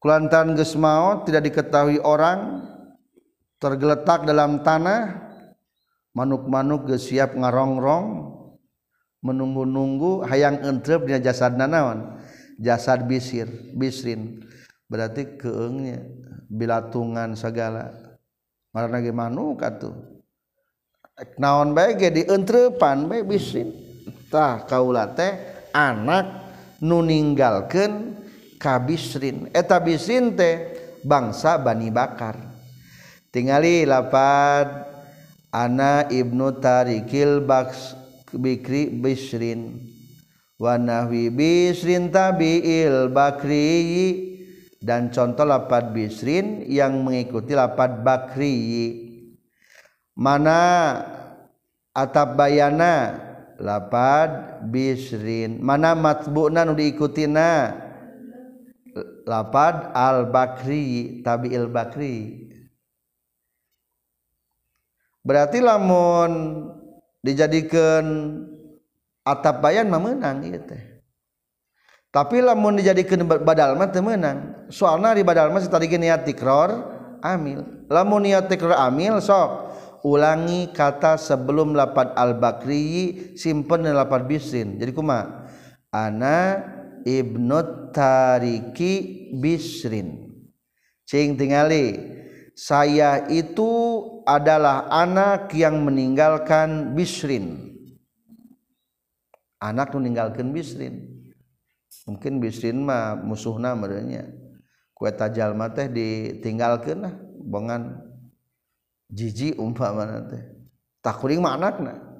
Kulantaran 0.00 0.56
geus 0.56 0.72
maot 0.80 1.28
tidak 1.28 1.52
diketahui 1.52 2.00
orang 2.00 2.64
tergeletak 3.60 4.24
dalam 4.24 4.64
tanah 4.64 5.29
manuk-manuk 6.16 6.90
ge 6.90 6.98
siap 6.98 7.38
ngarongrong 7.38 8.38
menunggu-nunggu 9.20 10.24
hayang 10.26 10.64
entrep 10.64 11.04
dina 11.04 11.20
jasad 11.20 11.54
nanawan 11.54 12.20
jasad 12.60 13.08
bisir 13.08 13.48
bisrin. 13.72 14.44
Berarti 14.90 15.38
keungnya 15.38 16.02
bilatungan 16.50 17.32
segala. 17.38 17.94
Marana 18.70 18.98
ge 19.02 19.10
manuk 19.14 19.62
atuh. 19.62 19.94
Naon 21.40 21.72
bae 21.72 21.94
ge 21.94 22.10
dientrepan 22.10 23.06
bae 23.06 23.22
bisrin. 23.22 23.70
Tah 24.30 24.62
kaula 24.66 25.10
teh 25.10 25.34
anak 25.74 26.26
nu 26.82 27.02
ninggalkeun 27.02 28.18
ka 28.58 28.78
bisrin. 28.82 29.50
Eta 29.54 29.78
bisrin 29.78 30.34
teh 30.34 30.74
bangsa 31.06 31.58
bani 31.58 31.90
bakar. 31.90 32.38
Tingali 33.30 33.86
lapad 33.86 34.89
ana 35.50 36.06
ibnu 36.10 36.58
tarikil 36.62 37.42
baks 37.42 37.94
bikri 38.34 38.90
bisrin. 38.90 39.78
Wa 40.60 40.76
nahwi 40.76 41.32
bisrin 41.32 42.12
tabiil 42.12 43.08
bakri 43.10 43.68
dan 44.80 45.08
contoh 45.12 45.44
lapad 45.44 45.92
bisrin 45.92 46.64
yang 46.68 47.00
mengikuti 47.00 47.56
lapad 47.56 48.04
bakri 48.04 48.56
mana 50.16 50.60
atap 51.96 52.36
bayana 52.36 53.16
lapad 53.56 54.60
bisrin. 54.68 55.60
Mana 55.64 55.96
matbu'na 55.96 56.64
nu 56.68 56.76
diikutina? 56.76 57.72
Lapad 59.24 59.94
al 59.94 60.26
bakri 60.28 61.22
tabi 61.22 61.54
il 61.54 61.70
bakri 61.70 62.49
berarti 65.24 65.60
lamun 65.60 66.64
dijadikan 67.20 68.04
atap 69.24 69.60
bayan 69.60 69.88
mah 69.92 70.00
menang 70.00 70.44
ieu 70.44 70.60
teh. 70.60 70.82
Tapi 72.10 72.42
lamun 72.42 72.74
dijadikan 72.74 73.22
badal 73.22 73.78
mah 73.78 73.86
teu 73.94 74.02
menang 74.02 74.66
soalna 74.66 75.14
di 75.14 75.22
badal 75.22 75.54
mah 75.54 75.62
tadi 75.62 75.86
niat 75.86 76.26
tikrar 76.26 76.70
amil. 77.22 77.86
Lamun 77.86 78.26
niat 78.26 78.50
tikrar 78.50 78.80
amil 78.90 79.22
sok. 79.22 79.70
Ulangi 80.00 80.72
kata 80.72 81.20
sebelum 81.20 81.76
lapan 81.76 82.16
al 82.16 82.40
bakri 82.40 83.36
simpen 83.36 83.84
lapan 83.84 84.24
bisrin 84.24 84.80
jadi 84.80 84.96
kuma 84.96 85.44
ana 85.92 86.56
ibnu 87.04 87.92
tariki 87.92 89.28
bisrin. 89.36 90.32
Cing 91.04 91.36
tingali 91.36 92.00
saya 92.56 93.28
itu 93.28 93.68
adalah 94.36 94.86
anak 94.86 95.50
yang 95.56 95.82
meninggalkan 95.82 96.94
bisrin. 96.94 97.74
Anak 99.58 99.90
meninggalkan 99.92 100.54
bisrin. 100.54 101.26
Mungkin 102.06 102.38
bisrin 102.38 102.80
mah 102.86 103.18
musuhna 103.18 103.74
merenya. 103.74 104.30
Kue 104.94 105.10
tajal 105.10 105.56
teh 105.74 105.88
ditinggalkan 105.90 107.08
lah 107.08 107.14
bongan 107.42 107.98
jiji 109.10 109.56
umpama 109.58 110.06
teh. 110.30 110.44
Takuring 111.02 111.40
mah 111.40 111.56
anakna 111.56 112.10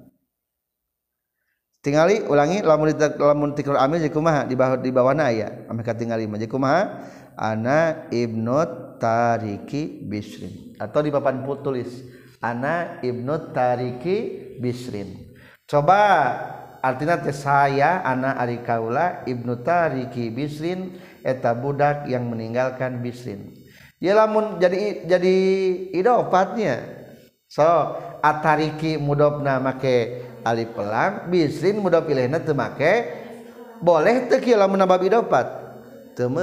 tingali 1.81 2.21
ulangi 2.29 2.61
lamun 2.61 2.93
lamun 2.93 3.51
tikrar 3.57 3.81
amil 3.81 3.97
jadi 3.97 4.13
kumaha 4.13 4.45
di 4.45 4.53
bawah 4.53 4.77
di 4.77 4.91
bawah 4.93 5.17
aya 5.17 5.65
ame 5.65 5.81
katingali 5.81 6.29
mah 6.29 6.37
jadi 6.37 6.49
kumaha 6.53 6.81
ana 7.33 8.05
tariki 9.01 10.05
bisrin. 10.05 10.77
Atau 10.77 11.01
di 11.01 11.09
papan 11.09 11.41
tulis 11.65 12.05
ana 12.37 13.01
ibnu 13.01 13.49
tariki 13.49 14.17
bisrin. 14.61 15.33
Coba 15.65 15.99
artinya 16.85 17.17
teh 17.17 17.33
saya 17.33 18.05
ana 18.05 18.37
ari 18.37 18.61
kaula 18.61 19.25
ibnu 19.25 19.65
tariki 19.65 20.29
bisrin 20.29 21.01
eta 21.25 21.57
budak 21.57 22.05
yang 22.05 22.29
meninggalkan 22.29 23.01
bisrin. 23.01 23.57
Ya 23.97 24.17
lamun 24.17 24.61
jadi 24.61 25.05
jadi 25.05 25.37
idopatnya 25.93 26.81
so 27.45 27.65
atariki 28.21 28.97
mudopna 28.97 29.61
make 29.61 30.25
alif 30.41 30.73
lam 30.73 31.29
bisrin 31.29 31.77
mudop 31.77 32.09
ilehna 32.09 32.41
teu 32.41 32.57
make 32.57 33.05
boleh 33.77 34.25
teu 34.25 34.41
kieu 34.41 34.57
lamun 34.57 34.81
nambah 34.81 35.05
idopat 35.05 35.45
teu 36.17 36.33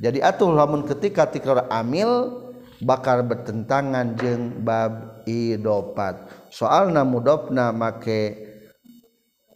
jadi 0.00 0.32
atuh 0.32 0.48
lamun 0.48 0.88
ketika 0.88 1.28
tikrar 1.28 1.68
amil 1.68 2.40
bakal 2.80 3.20
bertentangan 3.20 4.16
jeng 4.16 4.64
bab 4.64 5.20
idopat. 5.28 6.24
Soalna 6.48 7.04
mudopna 7.04 7.68
make 7.68 8.48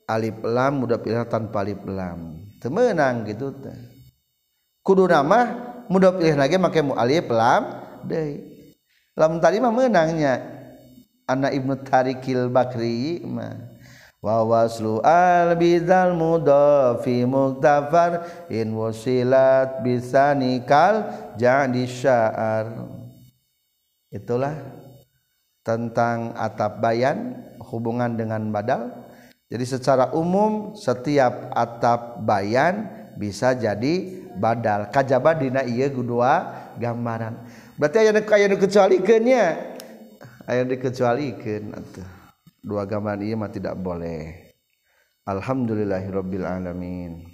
alif 0.05 0.37
lam 0.45 0.85
mudop 0.85 1.01
pilih 1.01 1.25
tanpa 1.25 1.65
alif 1.65 1.81
lam. 1.89 2.45
Temenang 2.61 3.25
gitu 3.25 3.57
teh. 3.57 3.77
Kudu 4.85 5.09
nama 5.09 5.49
mudop 5.89 6.21
pilih 6.21 6.37
lagi 6.37 6.61
make 6.61 6.81
mu 6.85 6.93
alif 6.93 7.25
lam 7.33 7.63
deh 8.05 8.45
lam 9.17 9.41
tadi 9.41 9.65
mah 9.65 9.73
menangnya 9.73 10.45
anak 11.25 11.57
ibnu 11.57 11.73
tarikil 11.81 12.53
bakri 12.53 13.25
mah. 13.25 13.74
Wa 14.25 14.41
waslu 14.41 15.05
al 15.05 15.53
bidal 15.61 16.17
mudafi 16.17 17.29
muktafar 17.29 18.25
in 18.49 18.73
wasilat 18.73 19.85
bisanikal 19.85 21.05
jadi 21.37 21.85
sya'ar. 21.85 22.89
Itulah 24.09 24.57
tentang 25.61 26.33
atap 26.41 26.81
bayan 26.81 27.37
hubungan 27.69 28.17
dengan 28.17 28.49
badal. 28.49 29.05
Jadi 29.53 29.65
secara 29.69 30.09
umum 30.17 30.73
setiap 30.73 31.53
atap 31.53 32.25
bayan 32.25 32.89
bisa 33.21 33.53
jadi 33.53 34.25
badal. 34.41 34.89
Kajaba 34.89 35.37
dina 35.37 35.69
iya 35.69 35.93
dua 35.93 36.65
gambaran. 36.81 37.45
Berarti 37.77 38.09
aya 38.09 38.17
aya 38.17 38.47
dikecualikeunnya 38.57 39.45
aya 40.49 40.63
dikecualikeun 40.65 41.77
atuh 41.77 42.24
dua 42.65 42.89
gambar 42.89 43.21
ieu 43.21 43.37
mah 43.37 43.53
tidak 43.53 43.77
boleh. 43.77 44.49
Alhamdulillahirabbil 45.29 46.45
alamin 46.49 47.34